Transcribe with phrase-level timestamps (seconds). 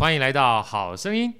[0.00, 1.30] 欢迎来到好声音。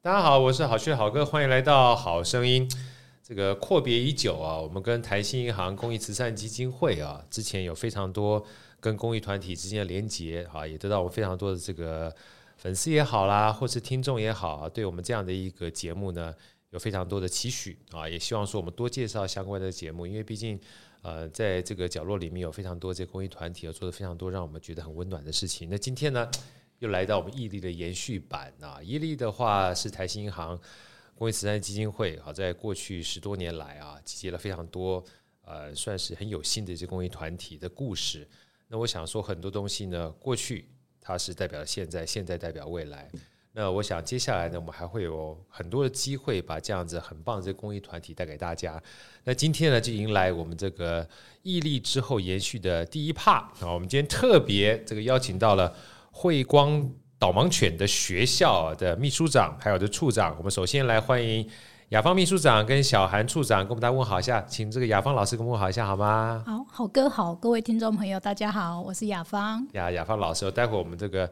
[0.00, 2.70] 大家好，我是好趣好哥，欢迎来到好声音。
[3.20, 8.46] 这个阔别已久啊，我们跟台新银行公益慈善基金会啊，之前有非常多
[8.78, 12.14] 跟公益团体之间的连结啊，也得到我非常多的这个
[12.58, 16.32] 粉丝也好啦，或是听众也好啊，对我们这样的一个节目呢，
[16.70, 20.60] 有非常多的期许啊，也希望说我们多介绍相关的节目，因为毕竟
[21.04, 25.68] 呃，在这个角落里面有非常多这个公益团体，有做的非常多让我们觉得很温暖的事情。
[25.68, 26.30] 那今天呢，
[26.78, 30.58] 又来到我们毅力的延续版啊，毅力的话是台新银行。
[31.14, 35.04] 公益慈善基金会好，在过去十多年来啊，集结了非常多
[35.44, 38.26] 呃，算是很有心的一些公益团体的故事。
[38.66, 40.70] 那我想说很多东西呢，过去
[41.02, 43.10] 它是代表现在，现在代表未来。
[43.52, 48.82] 那我想接下来呢，我们还会有很多的机会，把这样子很棒的这个公益团体带给大家。
[49.24, 51.06] 那今天呢，就迎来我们这个
[51.42, 55.74] 毅力之后延续的第一 part 啊，我们今天特别这个邀请到了
[56.10, 56.88] 慧光。
[57.16, 61.48] 导盲犬的学校的秘书长，还有的处长，我们首先来欢迎
[61.88, 66.42] 雅芳秘书长跟小韩处长，跟我们大家问好一下，请这个雅芳老师跟我们问好一下好吗？
[66.44, 69.66] 好，好哥好，各位听众朋友大家好，我是雅芳。
[69.72, 71.30] 呀，雅芳老师，待会儿我们这个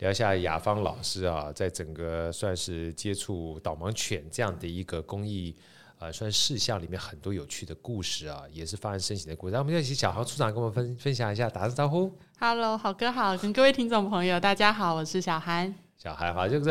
[0.00, 5.56] 聊一下雅芳老师啊，在整个算是接触导盲犬这样的一个公益。
[6.00, 9.52] 呃，算事项里面很多有趣的故事啊，也是发人深省的故事。
[9.52, 12.10] 那我们就请小豪处长跟我们分分享一下，打声招呼。
[12.38, 15.74] Hello，好哥好，跟各位听众朋友大家好，我是小韩。
[15.98, 16.70] 小韩哈，就是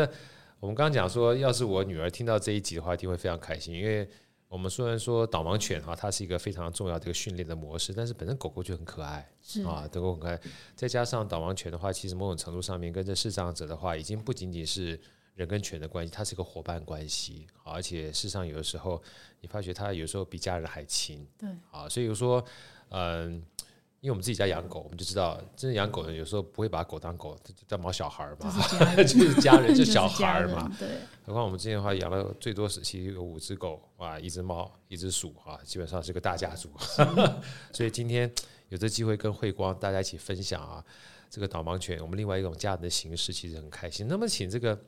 [0.58, 4.10] 我们刚刚讲说，要是我女儿听到这一集的话，一定会非常开心，因为
[4.48, 10.40] 我们虽然说导盲犬哈，它是一个非常重要的一个训练的模式，但是本身狗狗就很可爱，是啊，狗狗很可爱，
[10.74, 15.00] 再加上导盲犬的话，其实某种程度上面跟这视障者的话，已经不仅仅是。
[15.40, 19.02] 人跟犬的关系，它是一个伙伴关系，而且事实上有的时候，
[19.40, 22.44] 你发觉它有时候比家人还亲，对，啊，所以有说，
[22.90, 23.32] 嗯，
[24.00, 28.50] 因为我们自己家养狗，我们就知道，真的养狗的有时候不会把狗当狗，当毛小孩嘛，
[29.02, 30.88] 就是家人， 就小孩嘛，对。
[31.24, 36.70] 何况我们之前的话养了最多时期有五只狗，啊，一只猫，一只鼠，啊，基本上是个大家族。
[37.72, 38.30] 所以今天
[38.68, 40.84] 有这机会跟慧光大家一起分享啊，
[41.30, 44.06] 这个导盲犬，我们另外一种家人的形式，其实很开心。
[44.06, 44.78] 那么请这个。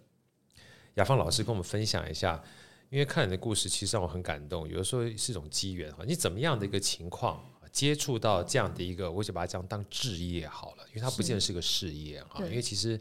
[0.94, 2.42] 雅芳老师跟我们分享一下，
[2.90, 4.68] 因为看你的故事，其实让我很感动。
[4.68, 12.44] 有的时候是一种机缘哈，你怎么样的一个情况接触到这样的一个，我就把它这样当置业好了，因为它不见得是个事业哈。
[12.44, 13.00] 因为其实，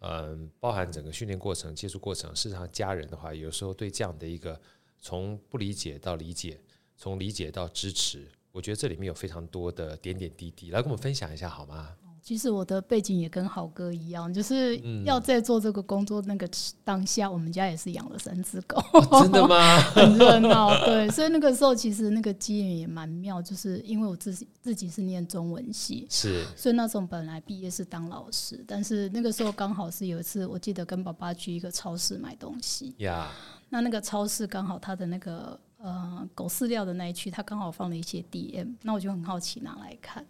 [0.00, 4.60] 嗯，包含整个训练过程、接触过程，事实上家人的话，有时候对这样的一个
[5.00, 6.60] 从不理解到理解，
[6.96, 11.96] 从理解到支持，我觉得这里面有非常多的点点滴滴，来跟我们分享一下好吗？
[12.26, 16.50] 其实我的背景也跟豪哥一样，就是要在做这个工作那个
[16.82, 18.82] 当下，我们家也是养了三只狗。
[18.94, 19.78] 哦，真的吗？
[19.94, 33.30] 很热闹，对，所以那个时候其实那个机缘也蛮妙，就是因为我自己自己是念中文系，是，所以那时候本来毕业是当老师，但是那个时候刚好是有一次，我记得跟爸爸去一个超市买东西，呀，
[33.68, 40.26] 那那个超市刚好他的那个呃狗饲料的那一区，他刚好放了一些 DM，那我就很好奇拿来看。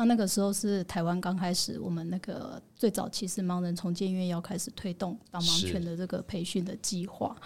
[0.00, 7.36] 那那个时候是台湾刚开始，我们那个最早其实盲人重建院要开始推动导盲犬的这个培训的计划。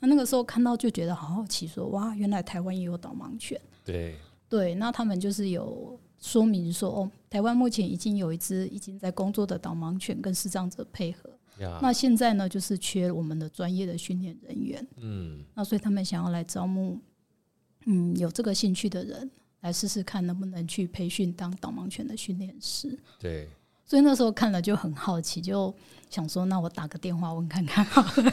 [0.00, 3.58] 那那个时候看到就觉得好好奇说，说哇，原来台湾也有导盲犬。
[3.82, 4.16] 对
[4.50, 11.30] 对，那他们就是有说明说，哦，台湾目前已经有一只已经在工作的导盲犬跟视障者配合。
[11.80, 14.86] 那现在呢，就是缺我们的专业的训练人员。
[14.98, 16.98] 嗯，那所以他们想要来招募，
[17.86, 19.30] 嗯，有这个兴趣的人。
[19.64, 22.96] 来试试看能不能去培训当导盲犬的训练师。
[23.18, 23.48] 对，
[23.86, 25.74] 所以那时候看了就很好奇，就
[26.10, 28.32] 想说，那我打个电话问看看好了，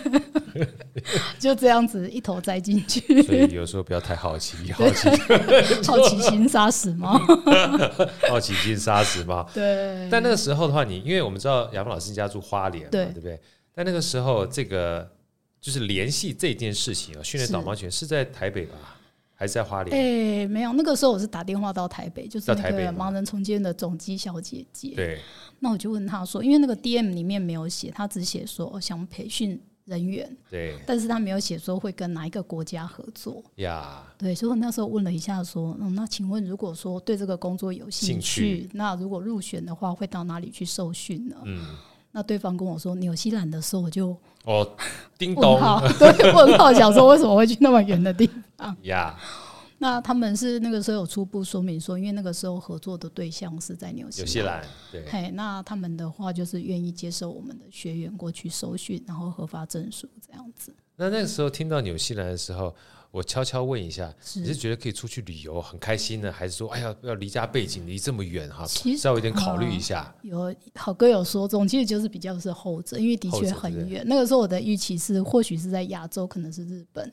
[1.40, 3.24] 就这样子一头栽进去。
[3.24, 5.10] 所以有时候不要太好奇，好奇
[5.88, 7.18] 好奇心杀死猫，
[8.28, 9.42] 好奇心杀死猫。
[9.56, 10.10] 对。
[10.12, 13.40] 但那个时候的话，你因为我们知道雅芳老师家住花莲嘛，对不对？
[13.74, 15.10] 但那个时候，这个
[15.62, 18.98] 就是联系这件事情啊，训练导盲犬是在台北吧？
[19.42, 19.98] 还是在花莲？
[19.98, 20.00] 哎、
[20.42, 24.94] 欸，没有，那个时候我是打电话到台北，就是那个盲人重建的总机小姐姐。
[24.96, 25.20] 对，
[25.58, 30.38] 那我就问她说，因为那个 DM 里面没有写，她只写说想培训人员。
[30.48, 33.44] 对，但是她没有写说会跟哪一个国家合作。
[33.56, 41.36] 呀，对，所以我那时候问了一下，说，嗯，那请问如果说对这个工作有兴趣，那如果入选的话，会到哪里去受训呢？
[41.46, 41.66] 嗯，
[42.12, 44.16] 那对方跟我说纽西兰的时候，我就
[44.46, 44.68] 哦，
[45.18, 45.60] 叮咚，
[45.98, 48.76] 对，我很好想说为什么会去那么远的地方？
[48.84, 49.18] 呀。
[49.82, 60.72] 那他们是那个时候有初步说明说，因为那个时候合作的对象是在纽西兰，对，嘿，那他们的话就是愿意接受我们的学员过去受训，然后核发证书这样子。
[60.98, 62.72] 那那个时候听到纽西兰的时候，
[63.10, 70.14] 我悄悄问一下，你是觉得可以出去旅游很开心呢，还是说，哎呀，要离家背景离这么远哈，稍微有点考虑一下。
[70.22, 74.04] 有好哥有说中，其实就是比较是后者，因为的确很远。
[74.06, 77.12] 那个时候我的预期是，或许是在亚洲，可能是日本，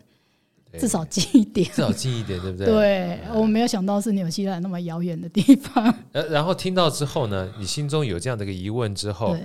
[0.78, 2.66] 至少近一点，至少近一点，对不对？
[2.66, 5.94] 对，我没有想到是纽西兰那么遥远的地方。
[6.12, 9.36] 呃，然后听到之后呢，你心中有这样的一个疑问之后，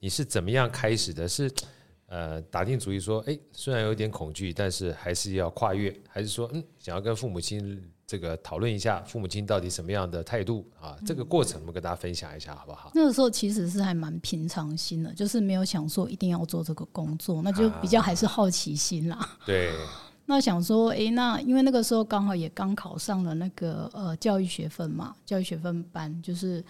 [0.00, 1.28] 你是怎么样开始的？
[1.28, 1.50] 是？
[2.06, 10.94] 呃，打定主意说，哎，虽然有点恐惧，但是还是要跨越，还是说，嗯，想要跟父母亲这个讨论一下，父母亲到底什么样的态度啊？
[11.06, 12.92] 这个过程我们跟大家分享一下，好不好？
[12.94, 19.16] 那个时候其实是还蛮平常心的，就是没有想说一定要做这个工作，那就比较还是好奇心啦。
[19.16, 19.72] 啊、对。
[20.26, 26.64] 那想说，哎，那因为那个时候刚好也刚考上了那个呃教育学分嘛，教育学分班就是。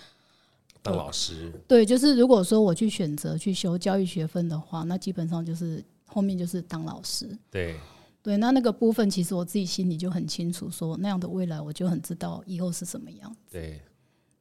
[0.85, 7.39] 当老师对，就是如果说我去选择去修教育学分的话，那基本上就是后面就是当老师。
[7.53, 7.77] 对
[8.21, 13.39] 对，那那个部分其实我自己心里就很清楚，说那样的未来我就很知道以后是什么样子。
[13.53, 13.81] 对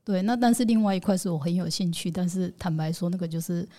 [0.04, 3.70] 对，那但是另外一块是我很有兴趣，但是坦白说，那个就是。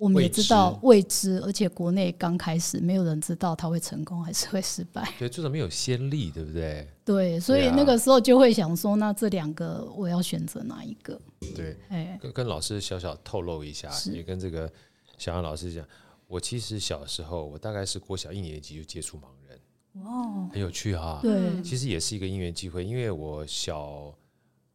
[0.00, 5.06] 我们也知道未知，而且国内刚开始，没有人知道它会成功还是会失败。
[5.20, 6.88] 对，至少没有先例，对不对？
[7.04, 11.20] 对，所以那个时候就会想说，那这两个我要选择哪一个？
[11.54, 14.72] 对，哎，跟跟老师小小透露一下，也跟这个
[15.18, 15.86] 小杨老师讲，
[16.26, 19.60] 我其实小时候，我大概是国小一年级就接触盲人，
[20.02, 21.20] 哇，很有趣哈。
[21.20, 24.14] 对，其实也是一个因缘机会，因为我小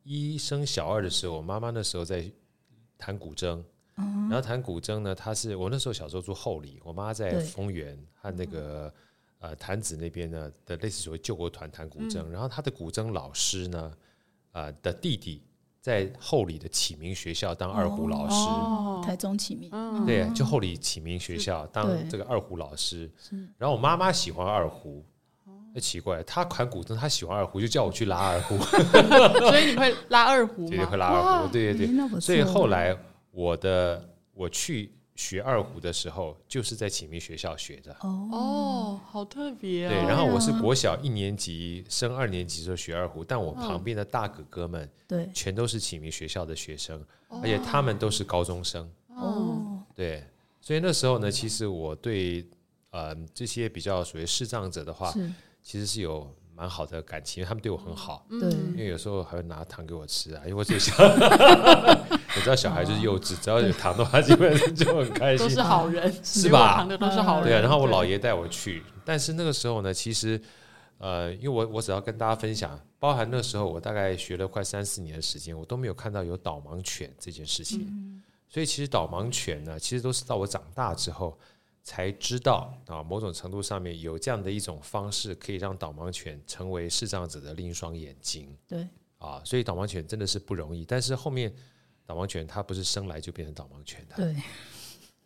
[0.04, 2.32] 一升小二的时候，我妈妈那时候在
[2.96, 3.64] 弹古筝。
[3.98, 8.94] 然后弹古筝呢，他是我那时候小时候住后里，我妈在丰原和那个
[9.40, 13.94] 呃潭子那边呢的类似所谓救国团弹古筝，嗯、然后他的古筝老师呢，
[14.52, 15.42] 呃的弟弟
[15.80, 19.70] 在后里的启明学校当二胡老师，哦、台中启明，
[20.06, 23.10] 对，就后里启明学校当这个二胡老师，
[23.58, 25.06] 然后我妈妈喜欢二胡，
[25.74, 28.58] 那奇怪，他弹古筝，他喜欢二胡，就叫我去拉二胡，
[29.40, 32.98] 所以你会拉二胡姐姐，会拉二胡，对对对，所以后来。
[33.36, 37.94] 我的我去学二胡的时候，就是在启明学校学的。
[38.00, 39.90] 哦，好特别啊！
[39.90, 48.90] 对，然后我是国小一年级升二年级的时候学二胡，但我旁边的大哥哥们，对，全都是启明学校的学生，而且他们都是高中生。
[49.10, 50.24] 哦，对，
[50.62, 52.48] 所以那时候呢，其实我对
[52.92, 55.14] 呃这些比较属于视障者的话，
[55.62, 56.34] 其实是有。
[56.56, 58.26] 蛮好的感情，因为他们对我很好。
[58.30, 65.46] 对，因为有时候还会拿糖给我吃啊，因为我最小，我知道小孩就是幼稚，只要有糖的话，基本上就很开心。
[65.46, 66.78] 都是好人，是吧？
[66.78, 67.44] 糖的都是好人。
[67.44, 70.42] 对啊，然后我姥爷带我去，但是那个时候呢，其实
[70.98, 78.22] 呃，因为我我只要跟大家分享，包含那时候我大概学了快三四年的时间，我都没有看到有导盲犬这件事情。
[78.48, 81.38] 所以其实导盲犬呢，其实都是到我长大之后。
[81.86, 88.58] 才知道啊，某种程度上面有这样的一种方式，可以让导盲犬成为视障者的另一双眼睛。
[88.68, 88.88] 对
[89.20, 90.84] 啊，所以导盲犬真的是不容易。
[90.84, 91.54] 但是后面
[92.04, 94.36] 导盲犬它不是生来就变成导盲犬的，对，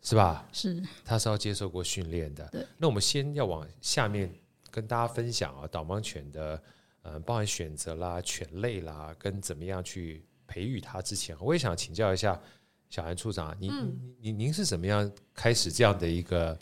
[0.02, 0.46] 是吧？
[0.52, 2.46] 是，它是要接受过训练的。
[2.48, 4.30] 对，那我们先要往下面
[4.70, 6.62] 跟大家分享啊，导盲犬的
[7.04, 12.38] 嗯、呃，包含选择啦、犬类啦，跟怎么样去培育它之前，我也想请教一下。
[12.90, 13.72] 小韩处长，您
[14.20, 16.58] 您您是怎么样开始这样的一个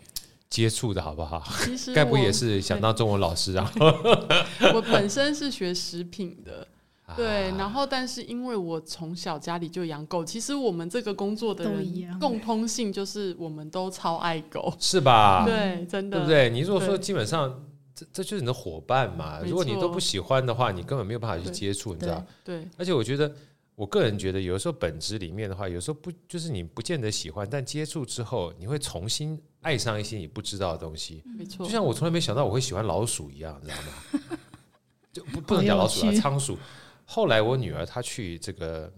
[0.51, 1.43] 接触的，好不好？
[1.65, 3.73] 其实该不也是想当中文老师啊？
[4.75, 6.69] 我本身是学食品的，
[7.17, 15.47] 对，然后但是因为我从小家里就养狗，其实我们这个工作的人共通性就是我们都超爱狗，是吧？
[15.47, 16.51] 对，真的，对不对？
[16.51, 22.23] 你如果说基本上这这就是你的伙伴嘛，如果你都不喜欢的话，你根本没有办法去接触，你知道？
[22.45, 23.33] 对，而且我觉得。
[23.79, 31.23] 我个人觉得，有的时候本质里面的话，有时候不就是你不见得喜欢，但接触之后，你会重新爱上一些你不知道的东西。
[31.25, 34.39] 没错，就像我从来没想到我会喜欢老鼠一样，你知道吗？
[35.13, 36.59] 就不不能讲老鼠啊，仓鼠。
[37.05, 38.93] 后来我女儿她去这个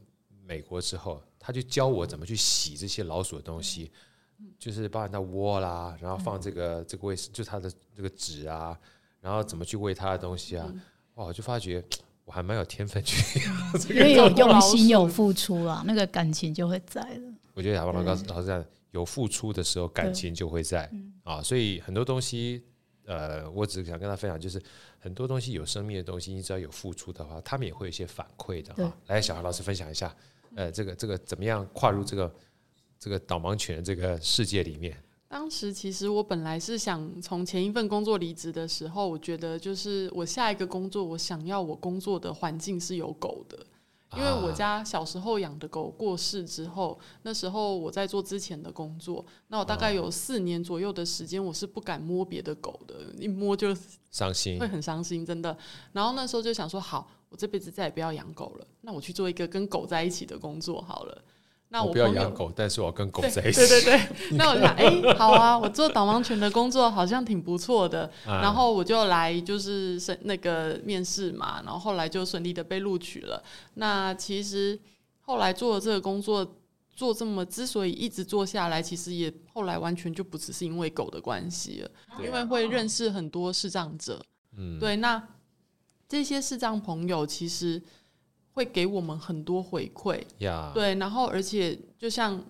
[0.46, 3.90] 美国之后，她就教我怎么去洗这些老鼠的东西，
[4.58, 8.74] 就是包含它窝啦，然后放这个这个卫生，就它的这个纸啊，
[9.20, 10.66] 然后怎么去喂它的东西啊，
[11.16, 11.84] 哇，我就发觉。
[12.30, 13.40] 我还蛮有天分去，
[13.92, 17.34] 因为有用心有付出啊，那个感情就会在了。
[17.54, 20.88] 我觉得亚邦老师老师讲，有付出的时候，感情就会在
[21.24, 21.42] 啊。
[21.42, 22.62] 所以很多东西，
[23.04, 24.62] 呃，我只是想跟他分享，就是
[25.00, 28.96] 很多东西有生命的东西，你只要有付出的话，他们也会有一些反馈的哈。
[29.08, 30.14] 来，小韩老师分享一下，
[30.54, 32.32] 呃，这个这个怎么样跨入这个
[32.96, 34.96] 这个导盲犬的这个世界里面？
[35.30, 43.56] 当时其实我本来是想从前一份工作离职的时候，我觉得就是我下一个工作，我想要我工作的环境是有狗的，
[44.16, 53.72] 因为我家小时候养的狗过世之后，那时候我在做之前的工作，那我大概有四年左右的时间，我是不敢摸别的狗的，一摸就
[54.10, 55.56] 伤心，会很伤心，真的。
[55.92, 61.24] 然后那时候就想说，好，我这辈子再也不要养狗了，那我去做一个跟狗在一起的工作好了。
[61.72, 63.60] 那我不要养狗，但是我跟狗在一起。
[63.60, 73.40] 对对对，那我想，哎、欸，好啊，我做导盲犬的工作好像挺不错的， 然后我就来就是那个面试嘛，然后后来就顺利的被录取了。
[73.74, 74.76] 那其实
[75.20, 76.44] 后来做这个工作，
[76.96, 81.90] 做这么之所以一直做下来，其实也后来完全就不只是因为狗的关系了，
[82.24, 84.20] 因为会认识很多视障者。
[84.56, 85.22] 嗯，对，那
[86.08, 87.80] 这些视障朋友其实。
[88.52, 90.72] 会给我们很多回馈，yeah.
[90.72, 92.42] 对，然后而且就像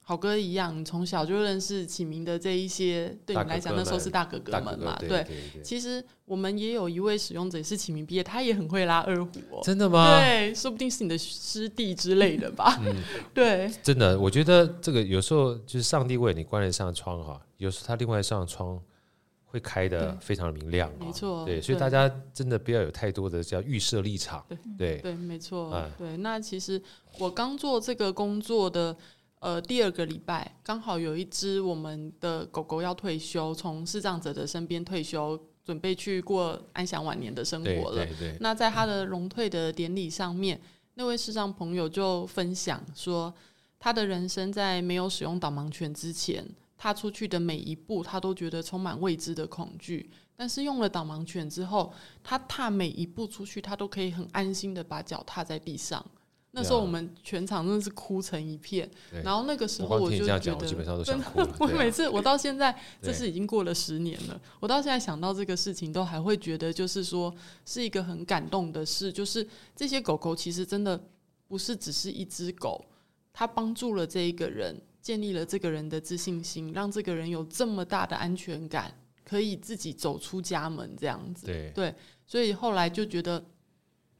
[0.00, 5.26] 好哥一样，你从小就认识启明的这一些，对你来讲那时候是大哥哥们嘛，对。
[5.62, 10.18] 其实我们也有一位使用者也是启明毕业，他也很会拉二胡哦，真的吗？
[10.18, 12.80] 对，说不定是你的师弟之类的吧。
[12.86, 12.94] 嗯，
[13.34, 18.80] 对，真的，我觉得这个有时候就是上帝为你关了一扇窗哈，有时候他另外一扇窗。
[19.50, 26.16] 会开的非常明亮，没错，对，所以大家真的不要有太多的叫预设立场，对对，对，没错，嗯，对。
[26.18, 26.80] 那其实
[27.18, 28.94] 我刚做这个工作的
[29.38, 38.04] 呃第二个礼拜，刚好有一只我们的狗狗要退休，从视障者的身边退休，准备去过安享晚年的生活了。
[38.04, 38.36] 对对对。
[38.40, 40.60] 那在他的荣退的典礼上面，
[40.92, 43.32] 那位视障朋友就分享说，
[43.78, 46.46] 他的人生在没有使用导盲犬之前。
[46.78, 50.08] 踏出去的每一步，他都觉得充满未知的恐惧。
[50.36, 51.92] 但是用了导盲犬之后，
[52.22, 56.02] 他踏每一步出去，他都可以很安心的把脚踏在地上。
[56.52, 58.88] 那时候我们全场真的是哭成一片。
[59.22, 61.40] 然后那个时候我就觉得，我基本上都想哭。
[61.58, 64.40] 我每次我到现在， 这是已经过了十年了。
[64.60, 67.34] 我到现在想到这个事情，都还会觉得就是说
[67.66, 69.12] 是一个很感动的事。
[69.12, 70.98] 就是这些狗狗其实真的
[71.48, 72.84] 不是只是一只狗，
[73.32, 74.80] 它帮助了这一个人。
[75.00, 78.92] 建立了这个人的自信心，让这个人有这么大的安全感，
[79.24, 81.46] 可以自己走出家门这样子。
[81.46, 81.94] 对，对，
[82.26, 83.42] 所以后来就觉得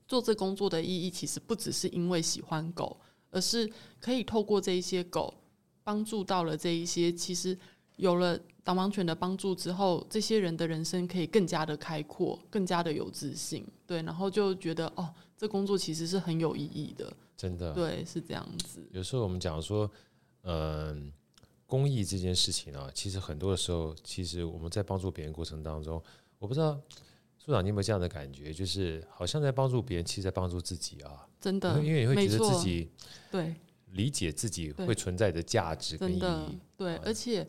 [0.06, 2.98] 做这工作的意义，其实不只是因为喜欢狗，
[3.30, 3.70] 而是
[4.00, 5.34] 可以透过这一些狗，
[5.82, 7.12] 帮助到了这一些。
[7.12, 7.58] 其实
[7.96, 13.66] 有了导盲犬的帮助之后，这些人的人生可以更加的开阔，更加的有自信。
[13.86, 17.12] 对，然后就觉得哦，这工作其实是很有意义的。
[17.36, 18.86] 真的，对，是这样子。
[18.92, 19.90] 有时候我们讲说。
[20.42, 21.12] 嗯，
[21.66, 26.02] 公益这件事情啊，其实很多的时候，其实我们在帮助别人过程当中，
[26.38, 26.80] 我不知道
[27.38, 31.28] 处长你有没有这样的感觉，就是好像在帮助别人，其实在帮助自己啊。
[31.40, 32.90] 真的，因为你会觉得自己
[33.30, 33.54] 对
[33.92, 37.46] 理解自己会存在的价值跟意义，对，而且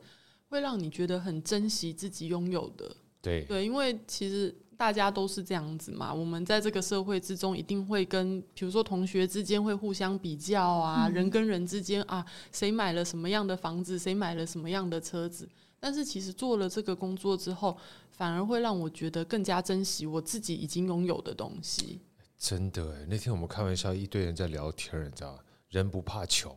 [0.50, 2.96] 会让你觉得很珍惜自己拥有的。
[3.22, 4.56] 对对，因为其实。
[4.80, 15.46] 大家都是这样子嘛，我们在这个社会之中，一定会跟，比如说同学之间会互相比较啊，嗯、人跟人之间啊，谁买了什么样的房子，谁买了什么样的车子。
[15.82, 17.78] 但是其实做了这个工作之后，
[18.12, 22.00] 反而会让我觉得更加珍惜我自己已经拥有的东西。
[22.38, 26.56] 真的，那天我们开玩笑，一堆人在聊天，你知道吗，人不怕穷，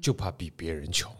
[0.00, 1.12] 就怕比别人穷。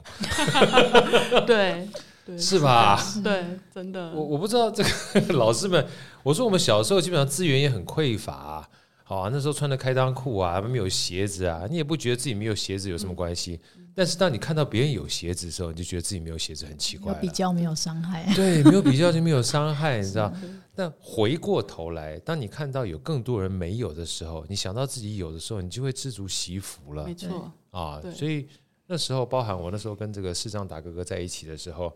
[1.48, 1.88] 对。
[2.24, 2.98] 对是吧？
[3.22, 4.12] 对，真的。
[4.12, 5.86] 我我不知道这个 老师们，
[6.22, 8.68] 我说我们小时候基本上资源也很匮乏啊，
[9.04, 13.60] 好啊，那时候穿的开裆裤啊，没有鞋子啊，你也不觉得自己没有鞋子有什么关系。
[13.76, 17.12] 嗯、但是当你看到别人有鞋子的时候，你就觉得自己没有鞋子很奇怪。
[17.14, 18.32] 比较没有伤害。
[18.34, 20.32] 对，没有比较就没有伤害，你知道？
[20.76, 27.04] 但回过头来，当你看到有更多人没有的时候，你想到自己有的时候，你就会知足惜福了。
[27.04, 28.48] 没错啊，所以
[28.86, 31.94] 那时候，包含我那时候跟这个市长大哥哥在一起的时候。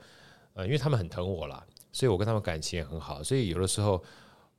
[0.55, 3.23] 呃，因为他们很疼我啦，所以我跟他们感情也很好。
[3.23, 4.03] 所以有的时候，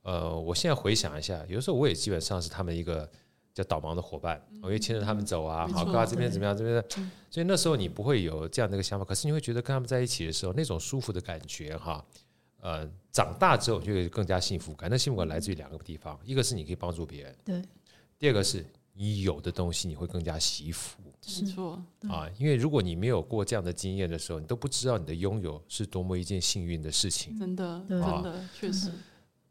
[0.00, 3.06] 呃，我现在回想一下，有的时候我也基本上是他们一个
[3.52, 6.82] 叫导盲的伙伴，我会牵着他们走啊，好，哥啊这边怎么样，这边的。
[7.28, 12.02] 所以那时候你不会有这样的一个想法，可是你会觉得跟他们在一起的时候，那种舒服的感觉哈，
[12.60, 14.88] 呃，长大之后就会更加幸福感。
[14.88, 17.62] 那幸福感来自于两个地方，一个是你可以帮助别人，对，
[18.18, 18.64] 第二个是。
[19.00, 21.00] 你有的东西，你会更加惜福。
[21.40, 27.34] 没错啊，因为如果你没有过这样的经验的时候，你都不知道你的拥有是多么一件幸运的事情。
[27.38, 28.90] 真的，真的，确实。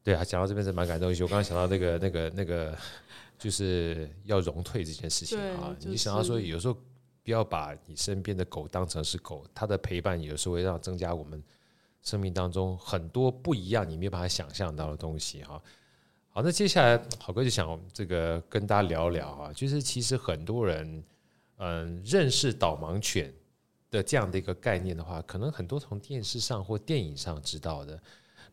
[0.03, 1.23] 对啊，讲到这边是蛮感动的。
[1.23, 2.77] 我刚刚想到那个、那个、那个，
[3.39, 5.75] 就是要融退这件事情啊。
[5.79, 6.77] 你想到说，有时候
[7.23, 11.43] 不要把你身边的狗当成是狗，它的陪伴有时候会让增加我们
[12.03, 15.59] 生命当中很多不一样，你没有办法想象到的东西哈。
[16.39, 21.03] 好，那接下来好哥就想这个跟大家聊聊啊，就是其实很多人
[21.57, 23.29] 嗯认识导盲犬
[23.91, 28.01] 的这样的一个概念的话，可能很多从电视上或电影上知道的。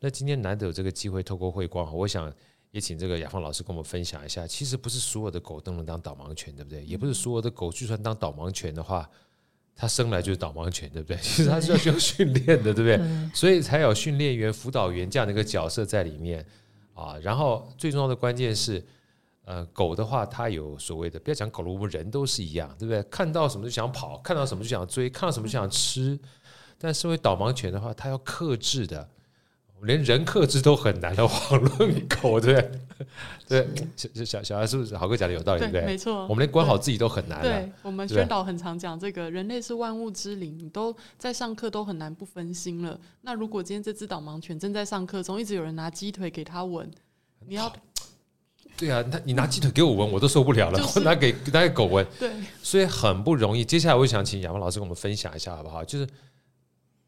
[0.00, 2.32] 那今天难得有这个机会透过慧光，我想
[2.72, 4.48] 也请这个雅芳老师跟我们分享一下。
[4.48, 6.84] 其实不是所有的狗都能当导盲犬，对不对？
[6.84, 9.08] 也不是所有的狗，就算当导盲犬的话，
[9.76, 11.16] 它生来就是导盲犬，对不对？
[11.22, 13.00] 其实它是要需要训练的，对不对？
[13.32, 16.44] 所以才有训练员、辅导员这样的一个角色在里面
[16.96, 17.16] 啊。
[17.22, 18.84] 然后最重要的关键是。
[19.48, 23.00] 呃，狗的话，它有所谓的，不要讲狗了，我们人都是一样，对不对？
[23.04, 26.18] 看到什么就想跑，看到什么就想追，看到什么就想吃。
[26.76, 29.08] 但身为导盲犬的话，它要克制的，
[29.82, 32.70] 连人克制都很难的，网论狗，对不对？
[33.48, 35.70] 对，小小小孩是不是豪哥讲的有道理？
[35.70, 36.26] 对，没错。
[36.26, 37.42] 我们连管好自己都很难。
[37.42, 42.98] 对，我们宣导很常讲这个，人类是万物之灵，你都在上课都很难不分心了。
[43.20, 46.90] 那如果今天这只导盲犬正在上课中，一直有人拿鸡腿给它闻，
[47.46, 47.72] 你要。
[48.78, 50.78] 对啊，他你拿鸡腿给我闻，我都受不了了。
[50.78, 52.30] 就是、我 拿给拿给狗闻，对，
[52.62, 53.64] 所以很不容易。
[53.64, 55.82] 接下来我想请亚芳老师跟我们分享一下，好不好？
[55.82, 56.06] 就是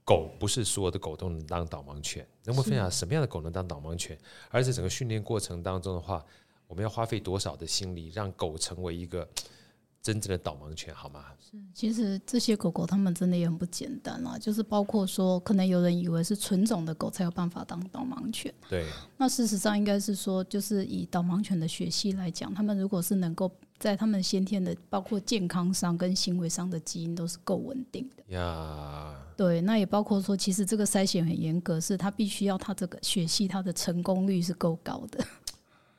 [0.09, 4.19] 狗不是所有的狗都能当导盲犬，能不能分享什么样的狗能当导盲犬？
[4.49, 6.25] 而且整个训练过程当中的话，
[6.67, 9.29] 我们要花费多少的心力，让狗成为一个
[10.01, 11.27] 真正的导盲犬，好吗？
[11.39, 14.39] 是，其实这些狗狗它们真的也很不简单啊。
[14.39, 18.51] 就是包括说，可能有人以为是纯种的狗才有办法当导盲犬。
[18.71, 18.87] 对。
[19.19, 28.35] 那事实上应该是说，就是以导盲犬的学系来讲，他们如果是能够在他们先天的包括健康上跟行为上的基因都是够稳定的。
[28.35, 29.15] 呀。
[29.37, 35.25] 对，那也包括说，其实这个筛选很严格，是他必须要他这个血系它的成功率是够高的。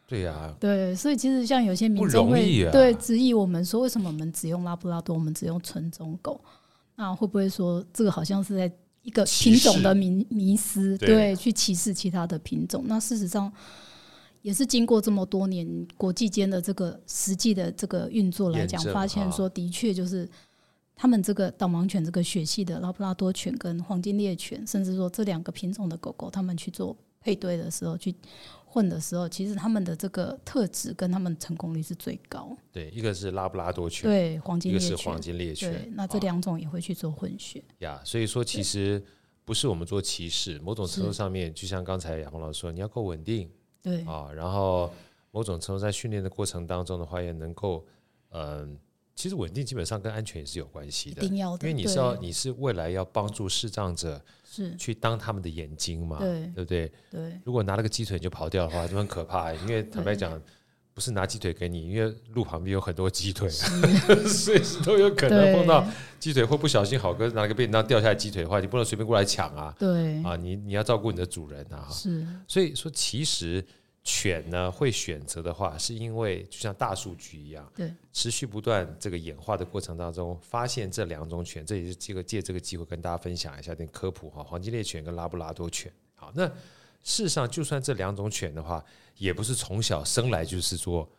[0.06, 6.42] 对呀、啊， 对，所以其实像有些民众会、啊、对质疑我们说，为什么我们只用拉布拉多，我们只用纯种狗？
[6.96, 8.70] 那会不会说这个好像是在
[9.04, 10.98] 一个品种的迷迷失？
[10.98, 12.84] 对，去歧视其他的品种？
[12.88, 13.50] 那事实上
[14.42, 20.30] 也是经过这么多年国际间的这个实际的这个运作来讲，发现说的确就是
[20.96, 28.16] 他们这个导盲犬这个血系的拉布拉多犬跟黄金猎犬，甚至说这两个品种的狗狗，他们去做配对的时候去。
[28.72, 32.56] 混的时候，其实他们的这个特质跟他们成功率是最高。
[32.72, 35.72] 对，一个是拉布拉多犬，对，黄金猎犬，一个是黄金猎犬。
[35.74, 37.64] 对，那这两种也会去做混血。
[37.80, 39.04] 呀，所以说其实
[39.44, 43.50] 不是我们做歧视，某种程度上面，就像刚才亚红老师说，你要够稳定，
[43.82, 44.92] 对啊，然后
[45.32, 47.86] 某种程度在训练的过程当中的话，也能够
[48.32, 48.42] 嗯。
[48.42, 48.70] 呃
[49.16, 56.92] 其实稳定基本上跟安全也是有关系的，一定要的，因为你是要你是未来要帮助视障者是去当他们的眼睛嘛，对，对不对？
[57.12, 57.38] 对。
[57.44, 59.54] 如果拿了个鸡腿就跑掉的话，就很可怕。
[59.54, 60.42] 因为坦白讲，
[61.00, 65.88] 不是拿鸡腿给你，因为路旁边有很多鸡腿，随时 都有可能碰到
[66.20, 69.74] 鸡腿，或不小心好哥拿个便当掉下来鸡腿的话，你不能随便过来抢啊。
[69.80, 71.88] 对啊，你你要照顾你的主人啊。
[71.90, 72.28] 是。
[72.50, 73.66] 所以说，其实。
[74.02, 85.92] 犬呢会选择的话，是因为就像大数据一样，对，持续不断这个演化的过程当中，发现这两种犬，这也是这个借这个机会跟大家分享一下点科普哈，黄金猎犬跟拉布拉多犬。
[86.16, 86.50] 好，那
[87.04, 88.84] 事实上，就算这两种犬的话，
[89.18, 91.10] 也不是从小生来就是做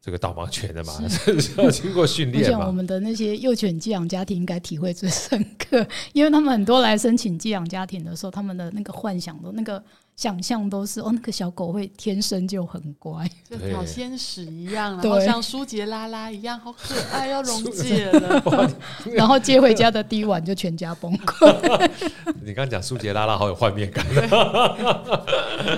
[0.00, 2.44] 这个导盲犬的嘛，是，要经过训练。
[2.44, 9.82] 像我们的那些幼犬寄养家庭应该体会最深刻，因为他们很多来申请寄养家庭的时候，他们的那个幻想的那个。
[10.18, 18.74] 想象都是哦，那个小狗会天生就很乖，就好天使一样，然后像舒洁拉拉一样，好可爱， 要溶解了。
[19.14, 21.48] 然后接回家的第一晚就全家崩溃。
[22.42, 24.04] 你刚刚讲舒洁拉拉好有画面感，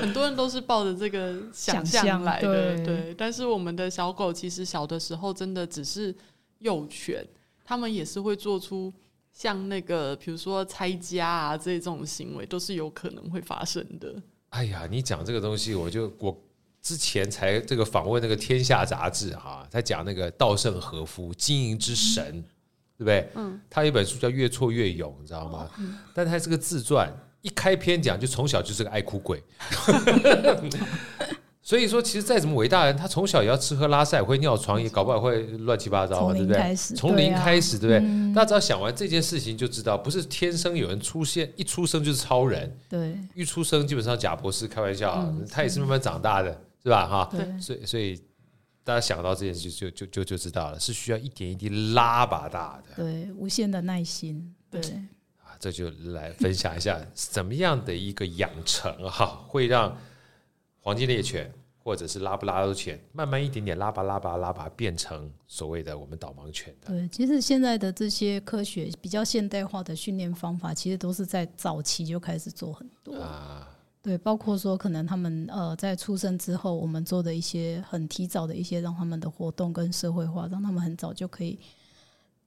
[0.01, 3.15] 很多人都是抱着这个想象来的，对，对。
[3.19, 6.17] 但是我们的小狗其实小的时候真的只是
[6.61, 7.23] 幼犬，
[7.63, 8.91] 他们也是会做出。
[9.33, 14.15] 像那个，比如说拆家啊，这种行为都是有可能会发生的。
[14.51, 16.37] 哎呀，你讲这个东西，我就我
[16.83, 22.45] 之前才这个访问那个《天下》杂志哈，他讲那个稻盛和夫经营之神，嗯、
[22.99, 23.31] 对不对？
[23.37, 25.71] 嗯，他有一本书叫《越挫越勇》，你知道吗？
[25.79, 29.43] 嗯、但他是个自传一开篇讲，就从小就是个爱哭鬼。
[31.63, 36.75] 所以说，其实再怎么伟大的人，他从小也要吃喝拉撒，会尿床，也搞不好会乱七八糟，对不对？
[36.97, 37.99] 从零开始，对不对？
[37.99, 42.75] 嗯、大家只要想完这件事情，就知道不是天生有人出现，一出生就是超人。
[42.89, 46.51] 对，一出生基本上贾博士开玩笑，嗯、他也是慢慢长大的，
[46.83, 47.07] 是吧？
[47.07, 47.61] 哈，对。
[47.61, 48.19] 所以，所以
[48.83, 53.05] 大家想到这件事，就就就就知道了，是需要一点一滴拉拔大的。
[53.05, 54.55] 对，无限的耐心。
[54.71, 54.81] 对。
[55.45, 59.95] 啊，这就来分享一下怎么样的一个养成哈，会让
[60.81, 61.53] 黄金猎犬。
[61.83, 66.89] 或者是拉布拉多犬，慢慢一点点拉拔拉拔拉拔，变成所谓的我们导盲犬的。
[66.89, 73.67] 对，其实现在的这些科学比较现代化的训练方法，其实都是在早期就开始做很多啊。
[74.03, 81.59] 对，包括说可能他们呃在出生之后，我们做的一些很提早的一些让他们的活动跟社会化，让他们很早就可以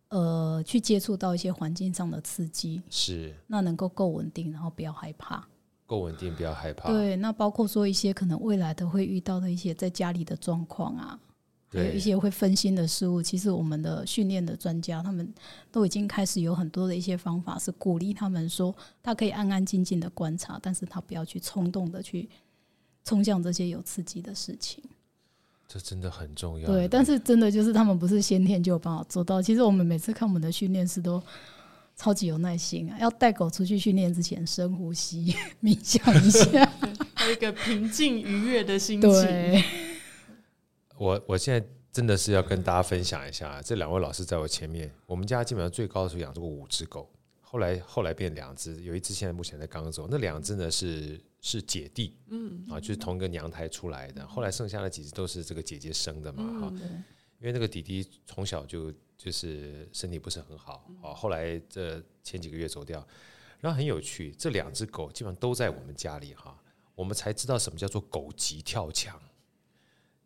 [0.10, 5.46] 呃去接触到一些环境上的刺激，是那能够够稳定，然后不要害怕。
[5.86, 6.89] 够稳定，不要害怕。
[6.91, 11.19] 对，那包括说一些可能未来的会遇到的一些在家里的状况啊，
[11.69, 13.22] 还有一些会分心的事物。
[13.22, 15.32] 其实我们的训练的专家他们
[15.72, 22.30] 都已经开始有很多的一些方法，是鼓励他们说，他可以安安静静的观察，但是他不要去冲动的去
[23.04, 24.84] 冲向这些有刺激的事情。
[25.67, 26.67] 这真的很重要。
[26.67, 29.41] 对，但是真的就是他们不是先天就有办法做到。
[29.41, 31.22] 其实我们每次看我们的训练师都。
[31.95, 32.97] 超级有耐心啊！
[32.99, 36.65] 要带狗出去训练之前，深呼吸、 冥想一下，
[37.13, 39.10] 还有一个平静愉悦的心情。
[39.10, 39.63] 对，
[40.97, 47.10] 我我现在真的是要跟大家分享一下，这两位老师在我前面，我们家基本上最高的时候养过五只狗，
[47.41, 57.03] 后来后来变两只，有一只现在目前在刚走，那两只呢是是姐弟，嗯啊，就是同一个娘胎出来的，后来剩下的几只都是这个姐姐生的嘛，哈、嗯，
[57.39, 58.91] 因为那个弟弟从小就。
[59.24, 63.08] 就是身体不是很好，哦，后来这前几个月走掉，
[63.62, 66.54] 然后很有趣，这两只狗基本上都在我们家里哈，
[66.94, 69.18] 我们才知道什么叫做狗急跳墙，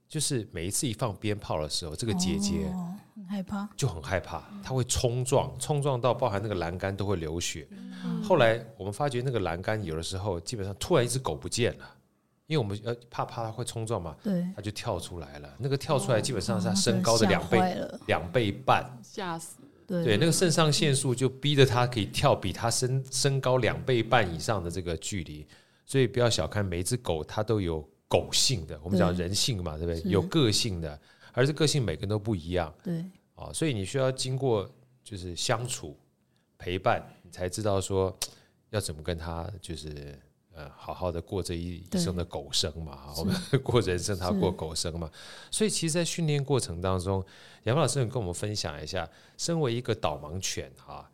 [0.08, 2.74] 就是每一次一放鞭炮的时候，这个姐姐
[3.14, 7.68] 很害怕，就很害怕，它会冲撞，冲撞到包含那个栏杆都会流血。
[8.24, 11.97] 后来我们发觉那个栏杆有的时候基本上突然一只狗不见了。
[12.48, 15.54] 因为我们呃怕怕它会冲撞嘛，对，它就跳出来了。
[15.60, 19.58] 那个跳出来基本上是它身高的两倍，两倍半，吓死。
[19.86, 25.46] 对，对，那个肾上腺素就逼着它可以跳比它身身高两倍半以上的这个距离。
[25.86, 28.80] 所以不要小看每一只狗，它都有狗性的。
[28.82, 30.10] 我们讲人性嘛，对不对？
[30.10, 30.98] 有个性的，
[31.34, 32.74] 而这个性每个人都不一样。
[32.82, 33.04] 对，
[33.36, 34.70] 啊，所以你需要经过
[35.04, 35.98] 就是相处
[36.58, 38.18] 陪伴，你才知道说
[38.70, 40.18] 要怎么跟它就是。
[40.58, 45.08] 呃，好好的过这一一生的狗生嘛，我们 过人生，他过狗生嘛。
[45.52, 47.24] 所以，其实，在训练过程当中，
[47.65, 51.08] 雅芬老师，你跟我们分享一下，身为一个导盲犬啊，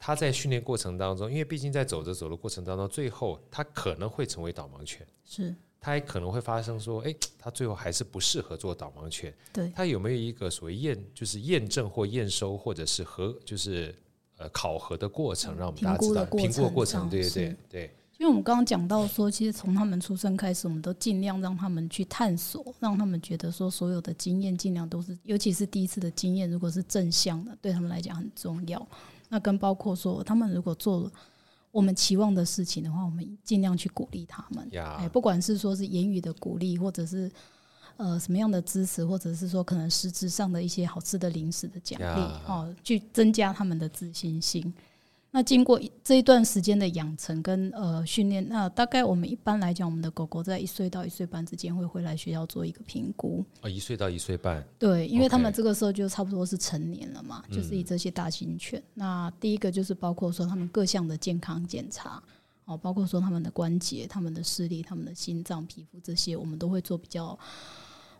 [0.00, 9.32] 他在训练过程当中，因为毕竟在走着走的过程当中，最后他可能会成为导盲犬，是，他也可能会发生说，哎，他最后还是不适合做导盲犬。
[9.52, 13.94] 对，他有没有一个所谓验，就是验证或验收，或者是核，就是
[14.38, 17.90] 呃考核的过程，让我们大家知道评估的过程，对对对对。
[18.22, 28.86] 因为我们刚刚讲到说，其实从他们出生开始，我们都尽量让他们去探索，让他们觉得说，所有的经验尽量都是，尤其是第一次的经验，如果是正向的，对他们来讲很重要。
[29.28, 31.10] 那跟包括说，他们如果做了
[31.72, 34.68] 我们期望的事情的话，我们尽量去鼓励他们。
[34.78, 37.28] 哎，不管是说是言语的鼓励，或者是
[37.96, 44.72] 呃什么样的支持，或者是说可能实质上的一些好吃的零食的奖励，哦，去增加他们的自信心。
[45.34, 53.42] 那经过这一段时间的养成跟呃训练，那大概我们一般来讲，我们的狗狗在一岁到一岁半之间会回来学校做一个评估。
[53.62, 54.62] 啊，一岁到一岁半。
[54.78, 58.78] 对，因为他们这个时候就差不多是成年了嘛就是以这些大型犬。
[58.78, 62.22] 嗯、那第一个就是包括说他们各项的健康检查，
[62.66, 67.38] 哦，包括说他们的关节、他们的视力、他们的心脏、皮肤这些，我们都会做比较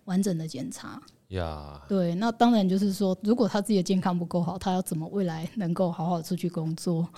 [0.05, 1.01] 完整的检查。
[1.29, 1.89] 呀，Yeah.
[1.89, 7.09] 对，那当然就是说，如果他自己的健康不够好，他要怎么未来能够好好出去工作？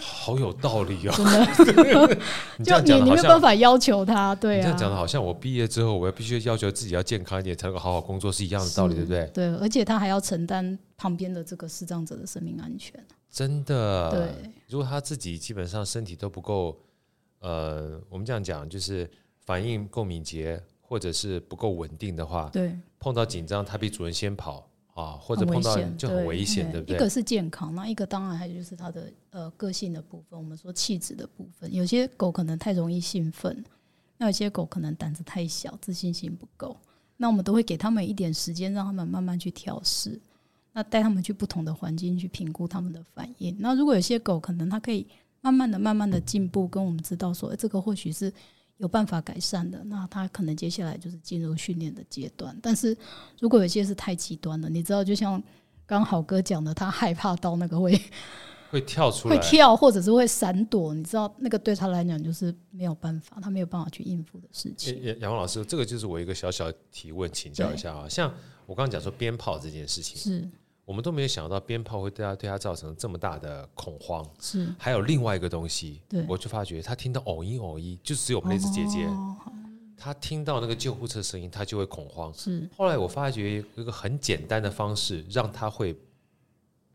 [0.00, 1.12] 好有道理哦，
[1.56, 2.18] 真的。
[2.56, 4.56] 你这样讲，你没有办法要求他，对啊。
[4.58, 9.26] 你这样讲的好像我毕业之后，我要必须要求自己要健康一点，才能够好好工作，是一样的道理，对不对？
[9.34, 12.94] 对，而且他还要承担旁边的这个视障者的生命安全。
[13.28, 14.52] 真的，对。
[14.68, 16.78] 如果他自己基本上身体都不够，
[17.40, 19.10] 呃，我们这样讲就是
[19.44, 20.62] 反应够敏捷。
[20.88, 26.96] 或者是不够稳定的话，对，碰到紧张，它比主人先跑啊，或者碰到就很危险，对不对？
[26.96, 31.72] 一个是健康，那一个当然还有就是它的呃个性的部分，我们说气质的部分。
[31.74, 33.64] 有些狗可能太容易兴奋，
[34.16, 36.76] 那有些狗可能胆子太小，自信心不够。
[37.16, 40.20] 那我们都会给他们一点时间，让他们慢慢去调试，
[40.72, 43.56] 那带他们去不同的环境去评估他们的反应。
[43.58, 45.04] 那如果有些狗可能它可以
[45.40, 48.32] 慢慢的、慢慢的进步，跟我们知道说，欸，这个或许是。
[48.78, 52.56] 有办法改善的，那他可能接下来就是进入训练的阶段。
[52.62, 52.96] 但是
[53.40, 55.42] 如果有些是太极端了，你知道，就像
[55.86, 57.98] 刚好哥讲的，他害怕到那个会
[58.70, 65.02] 会跳出来，会跳或者是会闪躲，你知道，那个对他来讲就是没有办法，他没有办法去应付的事情。
[65.02, 68.08] 杨杨老师，这个就是我一个小小提问，请教一下啊。
[68.08, 68.32] 像
[68.66, 70.48] 我刚刚讲说鞭炮这件事情是。
[70.86, 74.72] 我们都没有想到鞭炮会对他对他造成这么大的恐慌，是。
[74.78, 76.24] 还有另外一个东西，对。
[76.28, 79.36] 我就发觉他听到偶一偶一，就只有我们那只姐姐，哦、
[79.96, 82.32] 他听到那个救护车声音，他就会恐慌。
[82.32, 82.66] 是。
[82.76, 85.96] 后来我发觉一个很简单的方式，让他会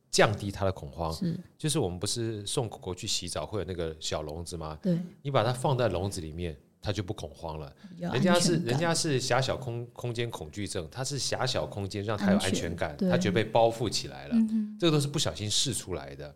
[0.09, 1.37] 降低他的恐慌，是。
[1.57, 4.79] 就是我们不是送狗狗去洗澡会有那个小笼子吗？
[4.81, 7.71] 对，你把它放在笼子里面，他就不恐慌了。
[7.97, 14.35] 人家是人家是狭小空空间恐惧症，他是狭小空间让他有安全感，他觉得被包覆起来了。
[14.79, 16.33] 这个都是不小心试出来的，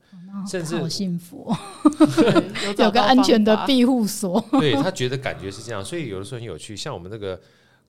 [0.47, 1.51] 甚至好幸福，
[2.77, 4.39] 有个安全的庇护所。
[4.59, 6.75] 对，他觉得感觉是这样，所以有的时候很有趣。
[6.75, 7.39] 像我们那个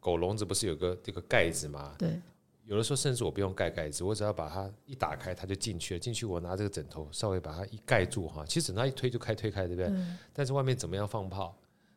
[0.01, 1.93] 狗笼子不是有个这个盖子吗？
[1.99, 2.21] 对。
[2.65, 6.01] 有的时候甚至我不用盖盖子，我只要把它一打开，它就进去了。
[6.01, 9.87] 进去我拿这个枕头稍微把它一盖住哈，其实枕头一推就开推开，对不对？
[9.89, 11.57] 嗯、但是外面怎么样放炮，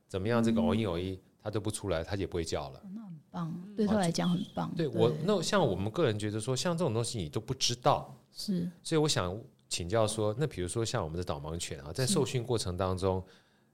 [0.10, 2.82] 怎么样这个偶一偶一，它都不出来，它也不会叫了。
[2.94, 4.70] 那很棒，对他来讲很棒。
[4.76, 8.70] 对，对我那像我们个人觉得说，像这种东西你都不知道，是。
[8.84, 13.24] 所以我想请教说，那比如说像我们的导盲犬啊，在受训过程当中，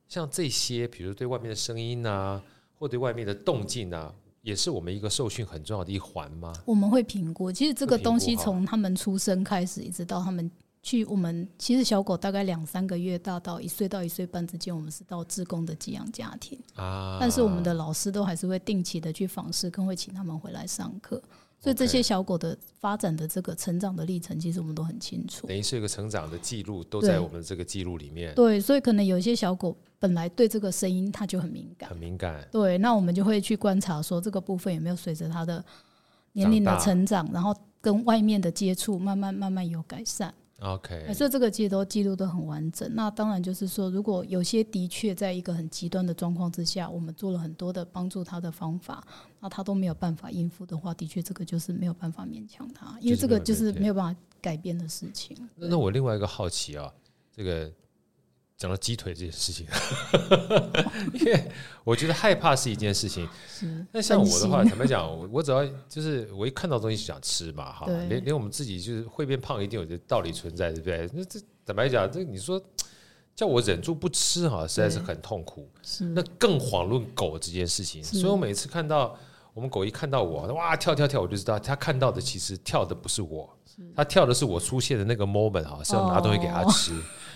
[0.08, 2.44] 像这些，比如对外面的声音啊，
[2.78, 4.14] 或对外面的动静啊。
[4.42, 6.54] 也是我们一个受训很重要的一环吗？
[6.68, 10.52] 我们会评估，其实这个东西从他们出生开始，一直到他们
[10.86, 17.18] 去，我们其实小狗大概两三个月大到一岁到一岁半之间，我们是到自工的寄养家庭啊。
[17.20, 21.20] 但是我们的老师都还是会定期的去访视，更会请他们回来上课。
[21.60, 25.48] 所以这些小狗的发展的这个成长的历程，其实我们都很清楚。
[25.48, 28.36] 等于是一个成长的记录，都在我们这个记录里面。
[28.36, 32.48] 对，所以可能有一些小狗本来对这个声音它就很敏感，很敏感。
[32.52, 35.66] 对，那我们就会去观察说这个部分有没有随着它的
[36.34, 40.32] 年龄的成长，然后跟外面的接触慢慢慢慢有改善。
[40.60, 42.90] OK，所以这个其实都记录都很完整。
[42.96, 49.06] 那当然就是说，如果有些的确在一个很极端的状况之下，我们做了很多的帮助他的方法，
[49.40, 55.36] 那他都没有办法应付的话，的确这个就是没有办法勉强他，因为这个就是没有办法改变的事情。
[55.56, 56.94] 那那我另外一个好奇啊，
[57.36, 57.72] 这个。
[58.58, 59.68] 讲到鸡腿这件事情，
[61.14, 61.52] 因为
[61.84, 63.28] 我觉得害怕是一件事情。
[63.92, 71.10] 那像我的话，坦白讲，我只要就是我一看到东西就想吃嘛，哈，连连我们自己就是会变胖，一定有这道理存在，对不对？
[71.14, 72.62] 那这坦白讲，这你说
[73.36, 75.70] 叫我忍住不吃哈，实在是很痛苦。
[76.14, 78.02] 那更遑论狗这件事情。
[78.02, 79.18] 所以我每次看到
[79.54, 83.54] 我们狗一看到我，哇跳跳跳，我就知道它看到的其实跳的不是我，
[83.94, 86.94] 它跳的是我出现的那个 moment 哈，是要拿东西给它吃。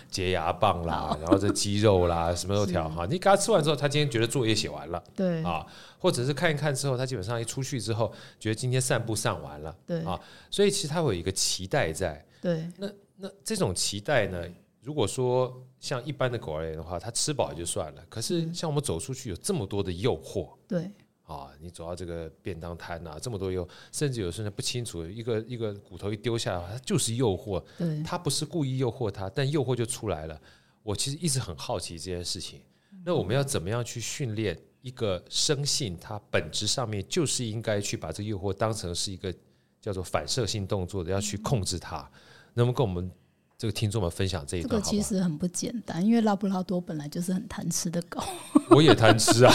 [0.10, 3.06] 洁牙棒啦，然后这鸡肉啦，什么都调哈。
[3.06, 5.65] 你给他吃完之后，他今天觉得作业写完了，对啊，
[6.00, 10.19] 或者是看一看之后，他基本上一出去之后，觉得今天散步散完了，对啊，
[10.50, 12.26] 所以其实他会有一个期待在。
[12.41, 14.43] 对，那那这种期待呢，
[14.82, 20.89] 如果说像一般的狗而言的话，他吃饱也就算了，可是像我们走出去有这么多的诱惑，对。
[21.30, 27.63] 啊，你走到这个便当摊呐，这么多诱，甚至有时候不清楚，一个一个骨头一丢下来，它就是诱惑。
[27.78, 30.42] 对，他不是故意诱惑他，但诱惑就出来了。
[30.82, 32.62] 我其实一直很好奇这件事情。
[33.06, 35.96] 那我们要怎么样去训练一个生性？
[36.02, 39.32] 它本质上面就是应该去把这个诱惑当成是一个
[39.80, 42.10] 叫做反射性动作的，要去控制它。
[42.56, 43.12] 那么跟我们。
[43.60, 48.24] 这个听众们分享这一段，这个其实很不简单，因为拉布拉多本来就是很贪吃的狗。
[48.69, 49.52] 我也贪吃啊，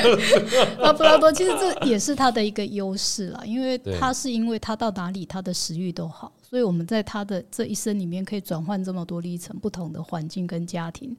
[0.80, 11.14] 拉布拉多其实这也是它的一个优势啦，因为它是因为它到哪里它的食欲都好，所以我们在它的这一生里面可以转换这么多历程，不同的环境跟家庭。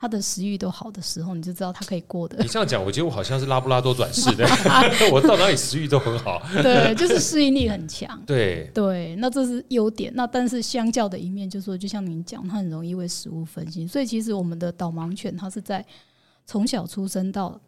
[0.00, 2.38] 他的食欲都好的时候，你就知道他可以过的。
[2.40, 4.48] 你这样讲，我觉得我好像是拉布拉多转世的，
[5.12, 6.42] 我到哪里食欲都很好。
[6.62, 8.18] 对，就是适应力很强。
[8.24, 10.10] 对对，那这是优点。
[10.14, 13.86] 那但是相较的一面，就是说，就像您讲，它很容易为食物分心。
[13.86, 15.84] 所以其实我们的导盲犬，它是在
[16.46, 17.60] 从小出生到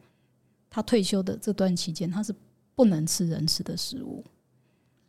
[0.70, 2.34] 它退休的这段期间，它是
[2.74, 4.24] 不能吃人吃的食物。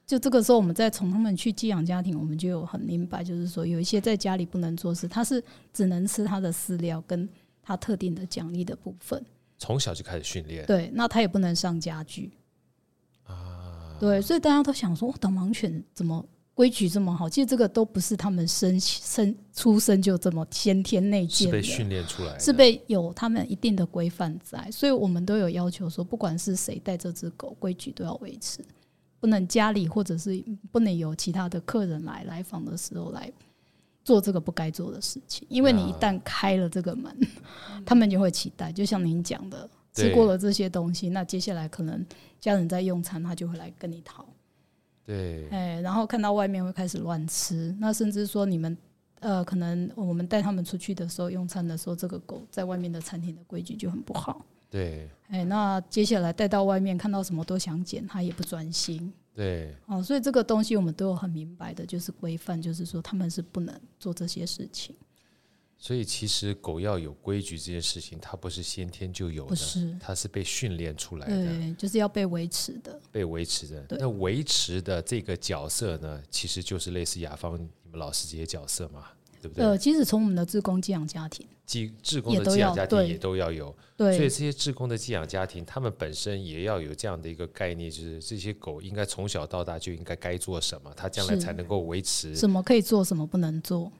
[0.05, 7.27] 就这个时候，我们再从他们去寄养家庭，我们就有很明白，就是说有一些在家里不能做事，他是只能吃他的饲料跟
[7.61, 9.23] 他特定的奖励的部分。
[9.57, 12.31] 从小就开始训练，对，那他也不能上家具
[13.23, 13.95] 啊。
[13.99, 17.29] 对，所以大家都想说，导盲犬怎么规矩这么好？
[17.29, 24.69] 其实这个都不是他们生生出生就这么先天内建的，是被训练出来的，是被有他们一定的规范在。
[24.69, 28.59] 所以我们都有要求说，不管是谁带这只狗，规矩都要维持。
[29.23, 33.31] 不能家里或者是不能有其他的客人来来访的时候来
[34.03, 37.17] 做这个不该做的事情，因为你一旦开了这个门，
[37.85, 38.69] 他们就会期待。
[38.69, 42.05] 就像您讲的，吃过了这些东西，那接下来可能
[42.41, 44.25] 家人在用餐，他就会来跟你讨。
[45.05, 48.77] 对，哎，然后看到外面会开始乱吃，那甚至说你们
[49.21, 54.45] 呃，可能我们带他们出去的时候用餐的时候，这个狗在外面的餐厅的规矩就很不好。
[54.73, 59.13] 对，哎，那接下来带到外面，看到什么都想捡，他也不专心。
[59.31, 64.95] 对，哦，所以这个东西我们都有很明白的，就是规范，就是说他们是不能做这些事情。
[65.77, 73.85] 所以其实狗要有规矩这件事情，它不是先天就有的，是，它是被训练出来的，对，就是要被维持的，被维持的。
[73.99, 79.05] 那维持的这个角色呢，其实就是类似雅芳你们老师这些角色嘛，
[79.39, 79.63] 对不对？
[79.63, 81.45] 呃，其实从我们的自工寄养家庭。
[81.65, 83.75] 寄志工的寄养家庭也都要有。
[83.97, 92.35] 所以这些志工的寄养家庭，他们本身也要有这样的一个概念，就是这些狗应该从小到大就应该该做什么，它将来才能够维持。
[92.35, 93.91] 什么可以做，什么不能做。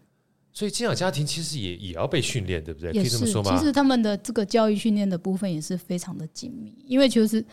[0.52, 2.92] 所以寄养家庭其实也也要被训练，对不对？
[2.92, 3.58] 可以这么说吗？
[3.58, 7.44] 其实他们的这个教育训练的部分也是非常的紧密，因为就是。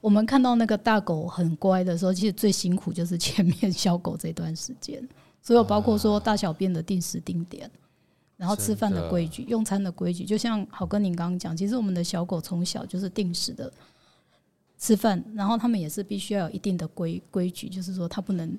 [0.00, 5.02] 我们看到那个大狗很乖的时候，其实最辛苦就是前面 小狗这段时间，
[5.42, 7.68] 所有包括说大小便的定时定点，
[8.38, 13.70] 然后吃饭的规矩、用餐的规矩，就像好跟您刚刚讲，其实我们的小狗从小就是定时的
[14.78, 18.56] 吃饭，然后他们也是必须要有一定的规规矩，就是说它不能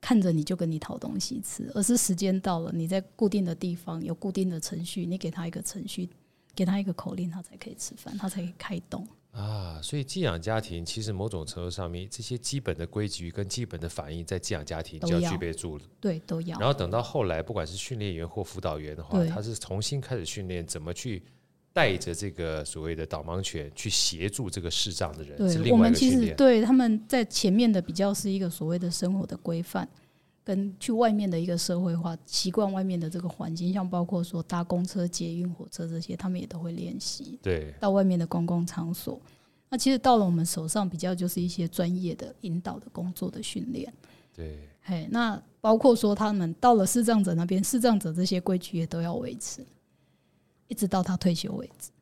[0.00, 6.10] 看着你就跟你讨东西吃，而是时间到了，你在固定的地方有固定的程序，你给它一个程序，
[6.54, 9.06] 给它一个口令，它才可以吃饭，它才可以开动。
[9.32, 15.84] 啊，所以寄养家庭其实某种程度上面，这些基本的规矩跟基本的反应，在寄养家庭就要具备住了。
[16.00, 16.58] 对，都要。
[16.58, 21.22] 然后等到后来，不管是训练员或辅导员的话，他是重新开始训练怎么去
[21.72, 25.38] 带着这个所谓的导盲犬去协助这个视障的人。
[25.38, 29.88] 对，我们其实对他们在前面的比较是一个所谓的生活的规范，
[30.50, 37.38] 跟去外面的一个社会化习惯，外面的这个环境，像包括说搭公车、捷运、火车这些，他们也都会练习。
[37.40, 39.20] 对，到外面的公共场所，
[39.68, 43.94] 那其实到了我们手上，比较就是一些专业的引导的工作的训练。
[44.34, 49.64] 对，嘿，那包括说他们到了视障者那边，视障者这些规矩也都要维持，
[50.66, 51.92] 一直到他退休为止。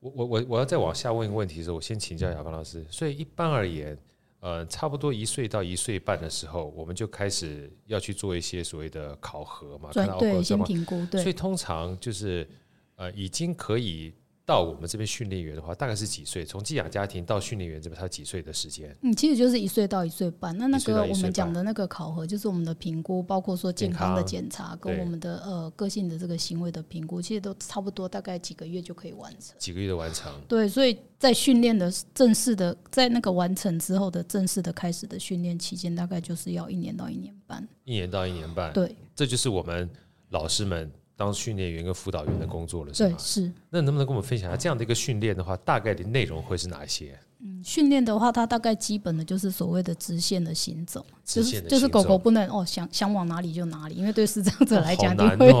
[0.00, 2.86] 我我我我要再往下问一个问题的时候，我先请教雅芳老师。
[2.88, 3.98] 所以一般而言。
[4.46, 11.04] 呃，差不多一岁到一岁半的时候，我们就开始要去做一些所谓的考核嘛，对，对，先评估。
[11.06, 12.48] 对，所以通常就是
[12.94, 14.14] 呃，已经可以。
[14.46, 16.44] 到我们这边训练员的话，大概是几岁？
[16.44, 18.96] 从寄养家庭到训练员这边，他几岁的时间？
[19.02, 20.56] 嗯，其实就是一岁到一岁半。
[20.56, 29.56] 那那个我们讲的那个考核，就是我们的评估，包括说健康的检查跟我们的呃个性的这个行为的评估，其实都差不多，大概几个月就可以完成。
[29.58, 30.32] 几个月的完成？
[30.46, 37.66] 对，所以在训练的正式的，在那个完成之后的正式的开始的训练期间，大概就是要一年到一年半。
[37.82, 39.90] 一年到一年半，对，这就是我们
[40.30, 40.88] 老师们。
[41.16, 43.16] 当训练员跟辅导员的工作了，是吗？
[43.18, 43.52] 是。
[43.70, 47.18] 那能不能跟我们分享一下这样的一个训练的话，大概的内容会是哪一些？
[47.38, 55.52] 嗯，训练的话，它大概基本的就是所谓的直线的行走，直线的行走，就是就是狗狗不能哦想想往哪里就哪里，因为对视障者来讲就会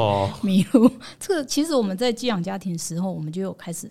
[0.42, 0.90] 迷路。
[1.18, 3.90] 这个其实我们在寄养家庭时候，我们就有开始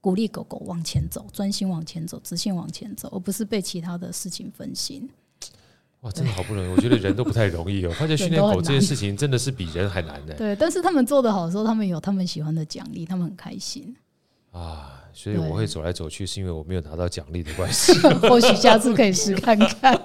[0.00, 5.08] 鼓励狗狗往前走，专心往前走，直线往前走，而不是被其他的事情分心。
[6.02, 6.68] 哇，真的好不容易！
[6.68, 7.90] 我觉得人都不太容易哦。
[7.92, 10.34] 发现训练狗这件事情真的是比人还难的。
[10.34, 13.94] 对，但是他们做得好的时候，他们有他们喜欢的奖励，他们很开心。
[14.50, 17.92] 啊，所以我会走来走去，是因为我没有拿到奖励的关系。
[18.28, 19.96] 或许下次可以试看看。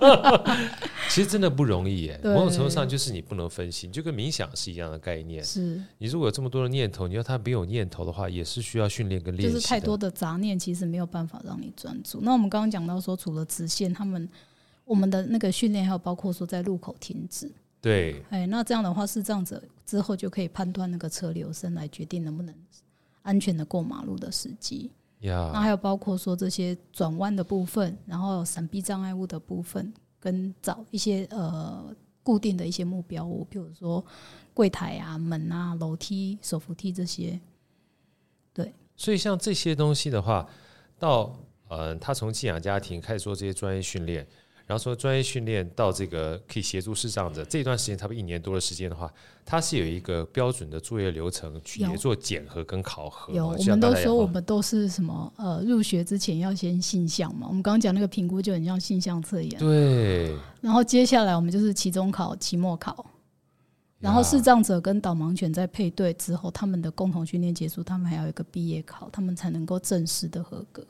[1.10, 2.19] 其实真的不容易耶。
[2.23, 5.43] 某种程度上，就是你不能分心，就跟冥想是一样的概念。
[5.43, 5.81] 是。
[5.97, 9.55] 你如果有这么多的念头，你要他没有念头的话，也是需要训练跟练习。
[9.55, 12.19] 就是太多的杂念，其实没有办法让你专注。
[12.21, 14.29] 那我们刚刚讲到说，除了直线，他们。
[14.88, 22.56] 我们的那个训练还有包括说在路口停止，对，哎，那这样的话是这样子，之后就可以判断那个车流声来决定能不能
[23.21, 24.89] 安全的过马路的时机。
[25.19, 34.02] 呀，那还有包括说这些转弯的部分，然后闪避障碍物的部分，跟找一些呃固定的一些目标物，比如说
[34.54, 37.38] 柜台啊、门啊、楼梯、手扶梯这些。
[38.54, 40.47] 对，所以像这些东西的话，
[40.97, 44.26] 到呃，他从寄养家庭开始做这些专业训练。
[44.67, 49.10] 然后说专业训练到这个可以协助视障者这段时间，差不多一年多的时间的话，
[49.45, 53.34] 它是有一个标准的作业流程去也做检核跟考核。
[53.34, 57.47] 有，我们都说我们都是什么呃，入学之前要先性向嘛。
[57.47, 59.58] 我们刚刚讲那个评估就很像性向测验。
[59.58, 60.36] 对。
[60.60, 63.06] 然后接下来我们就是期中考、期末考，
[63.99, 70.86] 然后视障者跟导盲犬在配对之后，他们的共同训练结束，他们还有一个毕业考，他们才能够正式的合格。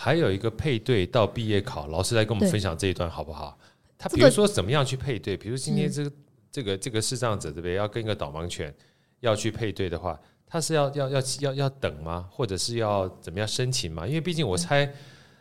[0.00, 3.58] 还有一个配对到毕业考，老师来跟我们分享这一段好不好？
[3.98, 5.36] 他比如说怎么样去配对？
[5.36, 6.12] 比如今天这个
[6.52, 7.74] 这个这个视障者对不对？
[7.74, 8.72] 要跟一个导盲犬
[9.18, 12.28] 要去配对的话，他是要要要要要等吗？
[12.30, 14.06] 或者是要怎么样申请吗？
[14.06, 14.88] 因为毕竟我猜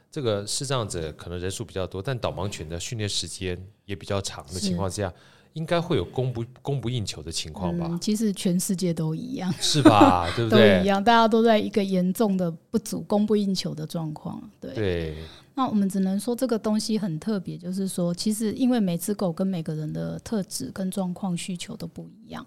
[0.10, 5.14] 这个视障者可能人数比较多，但导盲犬的训练时间也比较长的情况之下。
[5.58, 7.88] 应该会有供不供不应求的情况吧？
[7.90, 10.30] 嗯，其实全世界都一样，是吧？
[10.38, 10.78] 对不对？
[10.78, 14.42] 都一样，大家都在一个严重的不足、供不应求的状况。
[14.62, 14.74] 对。
[14.74, 15.18] 对。
[15.56, 22.46] 那我们只能说这个东西很特别，就是说，其实因为每只狗跟每个人的特质跟状况需求都不一样，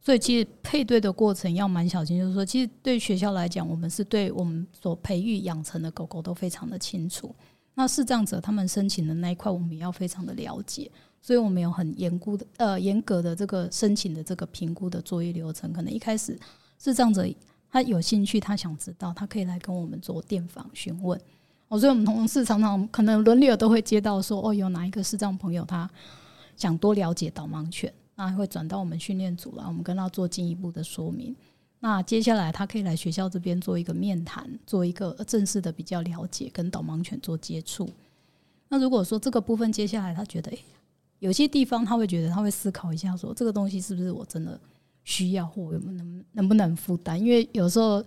[0.00, 2.18] 所以其实配对的过程要蛮小心。
[2.18, 7.34] 就是说，其实对学校来讲，我们是对我们所培育养成的狗狗都非常的清楚。
[7.74, 10.90] 那视障者他们申请的那一块，我们也要非常的了解，
[11.22, 15.72] 所以我们有很严估的呃严格的这个申请的这个评估的作业流程。
[15.72, 16.38] 可能一开始
[16.78, 17.24] 视障者
[17.70, 21.18] 他有兴趣，他想知道，他可以来跟我们做电访询问。
[21.68, 25.88] 哦，所以我们同事常常可能轮流都会接到说，哦，有哪一个视障朋友他
[26.56, 31.34] 想多了解导盲犬，那会转到我们训练组来，我们跟他做进一步的说明。
[31.80, 37.88] 那接下来他可以来学校这边做一个面谈，做一个正式的比较了解，跟导盲犬做接触。
[38.68, 40.58] 那如果说这个部分接下来他觉得，诶，
[41.22, 44.60] 有些地方他会觉得他会思考一下，说这个东西是不是我真的
[45.04, 47.16] 需要，或能能不能负担？
[47.18, 48.04] 因为有时候。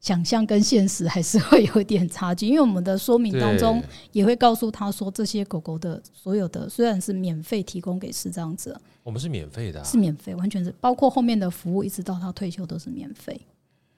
[0.00, 13.40] 想象跟现实还是会有一点差距，因为我们的说明当中也会告诉他说，这些狗狗的所有的虽然是免费提供给视障者，我们是免费的，是免费，完全是包括后面的服务，一直到他退休都是免费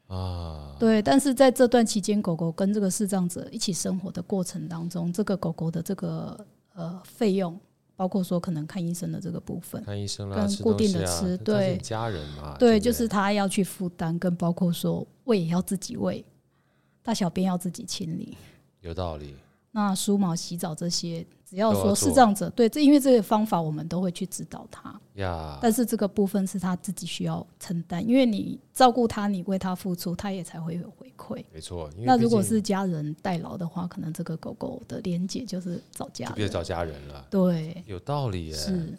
[0.06, 0.74] 啊。
[0.80, 7.60] 对，但是在这段期间，狗狗跟这个视障者一起生活的过程当中，这个狗狗的这个呃费用。
[8.00, 16.24] 包括说可能看医生的这个部分，看医生跟固定的吃，对家人嘛，对，就是他要去负担，跟包括说胃也要自己喂，
[17.02, 18.38] 大小便要自己清理，
[18.80, 19.36] 有道理。
[19.72, 21.26] 那梳毛、洗澡这些。
[21.50, 25.58] 只要说视障者对，这因为这个方法我们都会去指导他呀。
[25.60, 31.44] 但是这个部分是他自己需要承担，因为你照顾他，你为他付出，他也才会有回馈。
[31.52, 31.90] 没错。
[31.96, 37.26] 那如果是家人代劳的话，可能这个狗狗的连结就是找家人，就别找家人了。
[37.28, 38.54] 对，有道理耶。
[38.54, 38.96] 是。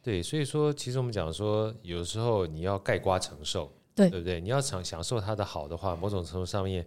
[0.00, 4.40] 对，所以说，其实我们讲说，有时候你要盖瓜承受，对，对不对？
[4.40, 6.86] 你要享享受它的好的话，某种程度上面。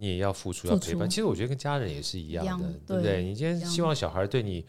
[0.00, 1.06] 你也要付出，要陪伴。
[1.06, 3.22] 其实我觉得跟家人也是一样的，样对，对不对？
[3.22, 4.64] 你今天希望小孩对你，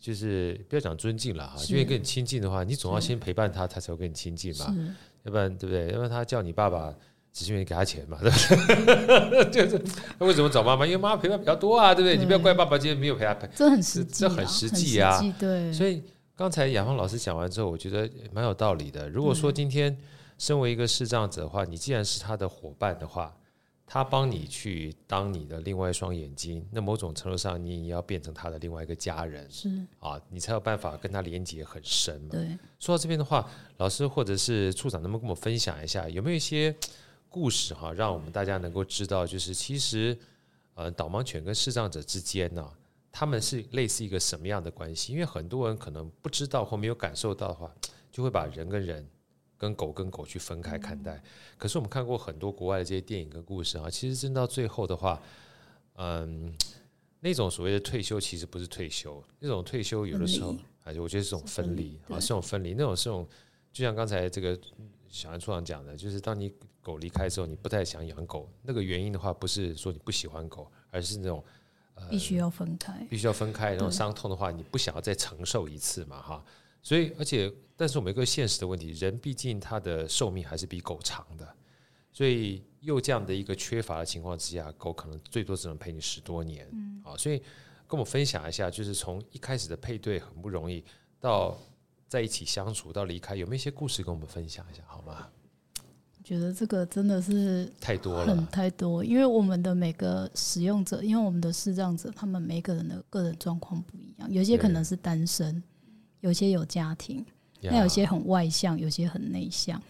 [0.00, 4.66] 就是不要讲尊敬了哈，因为跟你亲近的话，你总要先陪伴他，他才会跟你亲近嘛。
[5.22, 5.86] 要不然，对不对？
[5.90, 6.92] 要不然他叫你爸爸，
[7.32, 9.44] 只是因为给他钱嘛，对不对？
[9.64, 9.78] 就是
[10.18, 10.84] 他为什么找妈妈？
[10.84, 12.16] 因为妈妈陪伴比较多啊，对不对？
[12.16, 15.20] 对，你不要怪爸爸今天没有陪他陪，这很实际，这很实际啊。
[15.38, 15.72] 对。
[15.72, 16.02] 所以
[16.34, 19.08] 刚才雅芳老师讲完之后，我觉得蛮有道理的。
[19.08, 19.96] 如果说今天
[20.36, 23.32] 身为一个视障者的话，你既然是他的伙伴的话。
[23.90, 29.66] 他帮你去当你的另外一双眼睛，那某种程度上，你也要变成他的另外一个家人，是
[29.98, 32.28] 啊，你才有办法跟他连接很深嘛。
[32.32, 36.76] 对，说到这边的话，老师或者是处长，能不能跟我们分享一下，有没有一些
[37.30, 40.14] 故事哈，让我们大家能够知道，就是其实
[40.74, 42.70] 呃，导盲犬跟视障者之间呢，
[43.10, 45.14] 他们是类似一个什么样的关系？
[45.14, 47.74] 因为很多人可能不知道或没有感受到的话，
[48.12, 49.08] 就会把人跟人。
[49.58, 51.20] 跟狗跟狗去分开看待，
[51.58, 55.20] 可是我们看过很多国外的这些电影跟故事啊，其实真到最后的话，
[55.96, 56.54] 嗯，
[57.18, 60.54] 那种所谓的退休其实不是退休，那种退休有的时候，
[60.84, 63.26] 而且我觉得是种分离啊，是种分离，那种是种，
[63.72, 64.56] 就像刚才这个
[65.08, 71.44] 小安处长讲的，就是当你狗离开之后，你不太想养狗，那个原因的话，不是说你不喜欢狗，而是那种
[71.94, 76.44] 呃，必须要分开，必须要分开，然后伤痛的话，你不想要再承受一次嘛，哈。
[76.82, 81.46] 所以，而且，但是我们有一个现实的问题，人毕竟他的寿命还是比狗长的，
[82.12, 86.66] 所以又这样的一个缺乏的情况之下，狗可能最多只能陪你十多年。
[86.72, 87.38] 嗯，好，所以
[87.86, 90.82] 跟我们分享一下，就是从一开始的配对很不容易，
[91.20, 91.58] 到
[92.06, 95.28] 在一起相处，到离开，有没有一些故事跟我们分享一下，好吗？
[96.24, 105.62] 觉得这个真的是太多了，太多，因为我们的每个使用者，因为我们的视障者，他们每个人的个人状况不一样，有些可能是单身。
[106.20, 107.24] 有些有家庭，
[107.62, 109.80] 那有些很外向，有些很内向。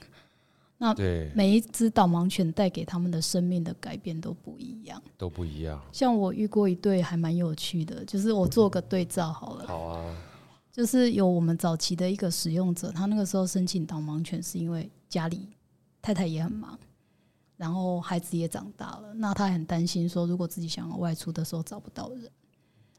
[0.81, 0.95] 那
[1.35, 5.83] 每一只导盲犬带给他们的生命的改变都不一样，都不一样。
[5.91, 9.67] 像我遇过一对还蛮有趣的，就是我做个对照好了。
[9.67, 10.17] 好啊，
[10.71, 15.49] 就是有我们早期的一个使用者，他那个时候申请导盲犬是因为家里
[16.01, 16.79] 太太也很忙，
[17.57, 22.31] 然后孩子也长大了，那他很担心说，如果自己想要外出的时候找不到人。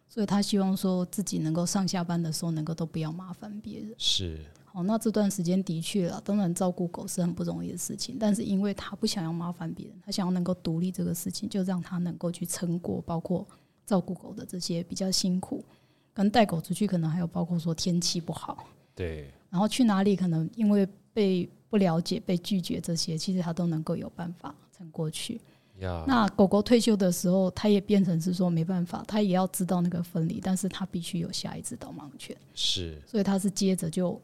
[0.10, 3.93] 所以他希望说自己能够上下班的时候能够都不要麻烦别人。
[3.97, 4.39] 是。
[4.66, 13.47] 好，那这段时间的确啊，当然照顾狗是很不容易的事情，但是因为他不想要麻烦别人，他想要能够独立这个事情，就让他能够去撑过，包括
[13.86, 15.66] 照顾狗的这些比较辛苦，
[16.14, 25.41] 跟带狗出去可能还有包括说天气不好，对，然后去哪里可能因为被不了解、被拒绝这些，其实他都能够有办法撑过去。
[25.80, 32.36] 那狗狗退休的时候，它也变成是说没办法，它也要知道那个分离，但是它必须有下一只导盲犬。
[32.53, 34.21] 是，所以它是接着就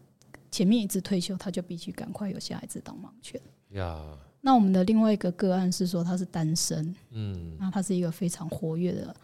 [0.52, 3.40] 前面一只退休，它就必须赶快有下一只导盲犬。
[4.42, 9.16] 那我们的另外一个个案是说他是单身，嗯，那他是一个非常活跃的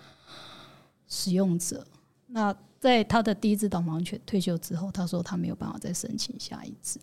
[1.07, 1.85] 使用者。
[2.27, 6.99] 那在他的第一只导盲犬退休之后，他说他没有办法再申请下一只，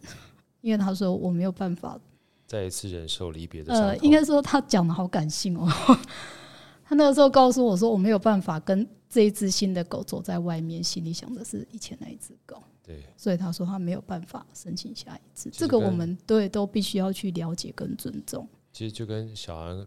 [0.63, 2.01] 因为他说我没有办法。
[2.49, 3.85] 再一次忍受离别的伤。
[3.85, 5.69] 呃，应该说他讲的好感性哦。
[6.83, 12.63] 他那个时候告诉我说，我没有办法跟这一只新的狗走在外面，心里想的是以前那一只狗。
[12.83, 15.51] 对，所以他说他没有办法申请下一次。
[15.53, 18.49] 这个我们对都必须要去了解跟尊重。
[18.73, 19.87] 其实就跟小安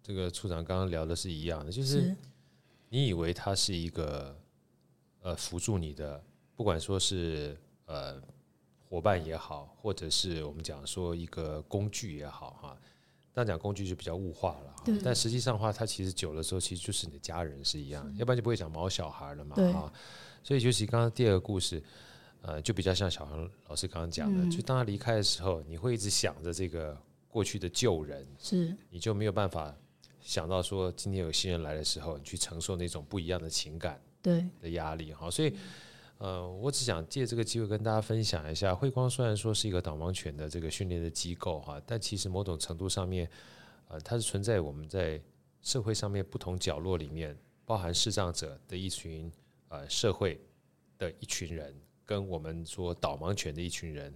[0.00, 2.14] 这个处长刚刚聊的是一样的，就是
[2.88, 4.38] 你以为他是一个
[5.22, 6.22] 呃辅助你的，
[6.54, 8.22] 不管说是呃
[8.88, 12.76] 伙伴也好，或者是我们讲说一个工具也好哈。
[13.34, 19.92] 那讲工具就比较物化了，但实际上的话，它其实久了之后，其实就是你的家人是一样，要不然就不会讲毛小孩了嘛哈。
[20.42, 21.82] 所以尤其刚刚第二个故事。
[22.42, 26.96] 呃，就比较像小航老师刚刚讲的，嗯、就当他离开的时候，你会一直想着这个
[27.28, 29.74] 过去的旧人，是，你就没有办法
[30.20, 35.28] 想到说今天有新人来的时候，你去承受那种不一样的情感，对的压力哈。
[35.28, 35.56] 所以，
[36.18, 43.28] 呃，我只想借这个机会跟大家分享一下，慧光虽然说是一个导盲犬的这个训练的机构哈，但其实某种程度上面，
[43.88, 45.20] 呃，它是存在我们在
[45.62, 49.30] 社会上面不同角落里面，包含视障者的一群
[49.68, 50.40] 呃社会
[50.98, 51.74] 的一群人。
[52.08, 54.14] 跟我们说导盲犬的一群人，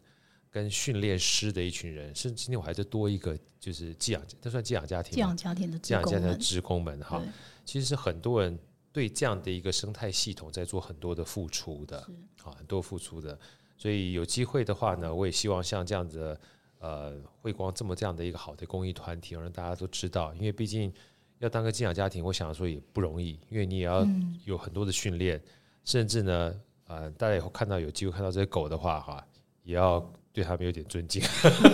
[0.48, 7.20] 跟训练师的一群人，甚至今天我还在多一个，就是寄养，这算寄养家庭，寄养家庭的寄养家庭的职工们哈。
[7.64, 8.56] 其实是很多人
[8.92, 11.98] 对这样的一个生态系统在做很多的付出的，
[12.42, 13.38] 啊，很多付出的。
[13.76, 16.40] 所以有机会的话呢，我也希望像这样子的，
[16.78, 20.92] 呃，慧光这么这样的一个好的公益团体，让大家都知道，因为毕竟
[21.38, 24.06] 要当个寄养家庭，我想说也不容易，因为你也要
[24.44, 25.42] 有很多的训练，嗯、
[25.84, 26.60] 甚至呢。
[26.92, 29.24] 呃，大家以后看到有机会看到这些狗的话，哈，
[29.62, 31.22] 也要对他们有点尊敬，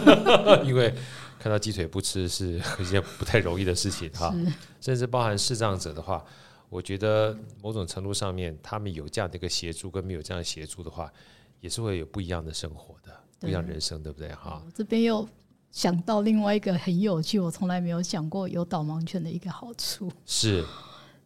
[0.62, 0.92] 因为
[1.38, 4.30] 看到鸡腿不吃是 一件不太容易的事情，哈。
[4.78, 6.22] 甚至包含视障者的话，
[6.68, 11.12] 我觉得某种程度上面，他们有这样的一个协助，跟没有这样的协助的话，
[11.60, 14.32] 也是会有不一样的生活的，不一样人生，对不对？
[14.34, 14.62] 哈。
[14.74, 15.26] 这边又
[15.70, 20.64] 想到另外一个很有趣，我从来没有想过有导盲犬的一个好处 是。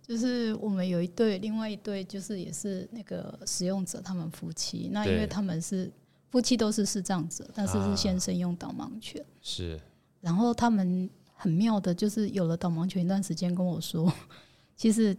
[0.03, 4.88] 就是我们有一对，另外一对就是也是那个使用者，他们夫妻。
[4.93, 5.88] 那因为他们是
[6.30, 9.24] 夫妻都是视障者，但是是先生用导盲犬。
[9.41, 9.80] 是。
[10.20, 14.12] 然后他们很妙的，就是有了导盲犬一段时间，跟我说，
[14.74, 15.16] 其实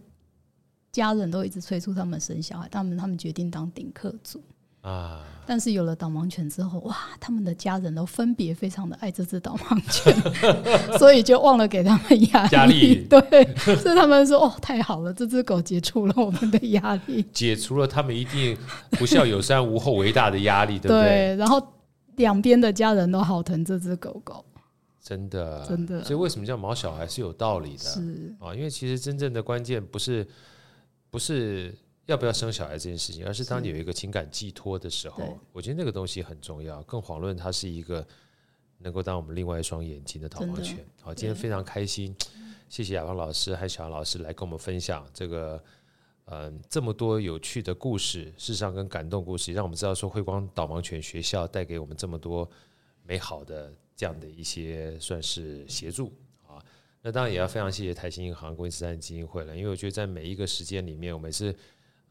[0.92, 4.40] 家人都一直催促他们生小孩，他们他们决定当顶客族。
[4.82, 5.22] 啊！
[5.46, 10.12] 但是有了导盲犬之后，哇，他们的家人都分别非常的爱这只导盲犬，
[10.98, 12.50] 所以就忘了给他们压力。
[12.52, 18.58] 压力 对，所以他们说：“哦，太好了，这只狗解除了我们的压力，解除了他们一定
[18.90, 21.64] 不孝有三无后为大的压力，对不对？”对，然后
[22.16, 24.44] 两边的家人都好疼这只狗狗，
[25.00, 26.02] 真的，真的。
[26.02, 27.84] 所以为什么叫毛小孩是有道理的？
[27.84, 30.26] 是啊，因为其实真正的关键不是
[31.12, 31.72] 不是。
[32.06, 36.82] 要不要生小孩这件事情，而是当你有一个情感寄托的时候，我觉得那个东西很重要。
[36.82, 38.04] 更遑论它是一个
[38.78, 40.84] 能够当我们另外一双眼睛的导盲犬。
[41.00, 42.12] 好，今天非常开心，
[42.68, 45.62] 谢谢雅芳老师还有小杨老师来跟我们分享这个
[46.24, 52.50] 嗯这么多有趣的故事，事实上跟感动故事，让我们知道说慧光导盲犬学校带给我们这么多
[53.04, 56.21] 美好的这样的一些算是协助啊。
[57.02, 61.54] 那当然也要非常谢谢台新银行公益慈善基金会了，因为我觉得在每一个时间里面，我们是。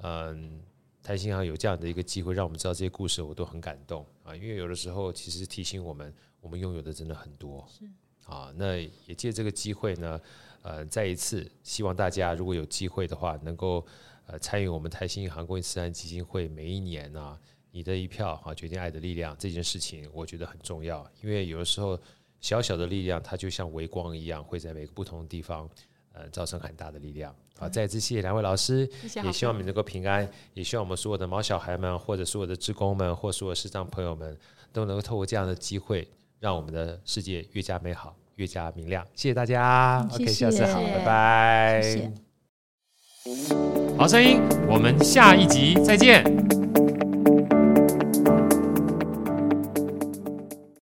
[0.03, 0.59] 嗯，
[1.03, 4.35] 台新行有这样的一个机会，让我们知道这些故事，我都很感动啊。
[4.35, 7.63] 因为有的时候，其实提醒我们，我们拥有的真的很多。
[7.69, 7.85] 是
[8.25, 10.19] 啊，那也借这个机会呢，
[10.63, 13.85] 呃，再一次希望大家如果有机会的话，能够
[14.25, 17.39] 呃参与我们台新银行公益慈善基金会每一年啊，
[17.69, 21.07] 你的一票啊，决定爱的力量这件事情，我觉得很重要。
[21.21, 21.95] 因为有的时候，
[22.41, 25.69] 小小的力量，它就像微光一样，会在每个不同的地方。
[26.13, 27.33] 呃，造成很大的力量。
[27.57, 28.85] 好，再次谢谢两位老师，
[29.23, 34.37] 也希望你们能够平安，也希望我们所有的毛小孩们，或者所有的职工们，或所有视障朋友们，
[34.73, 36.05] 都能够透过这样的机会，
[36.41, 39.07] 让我们的世界越加美好，越加明亮。
[39.15, 40.05] 谢谢大家。
[40.11, 42.11] OK，下次好，拜拜。
[43.97, 46.70] 好声音，我们下一集再见。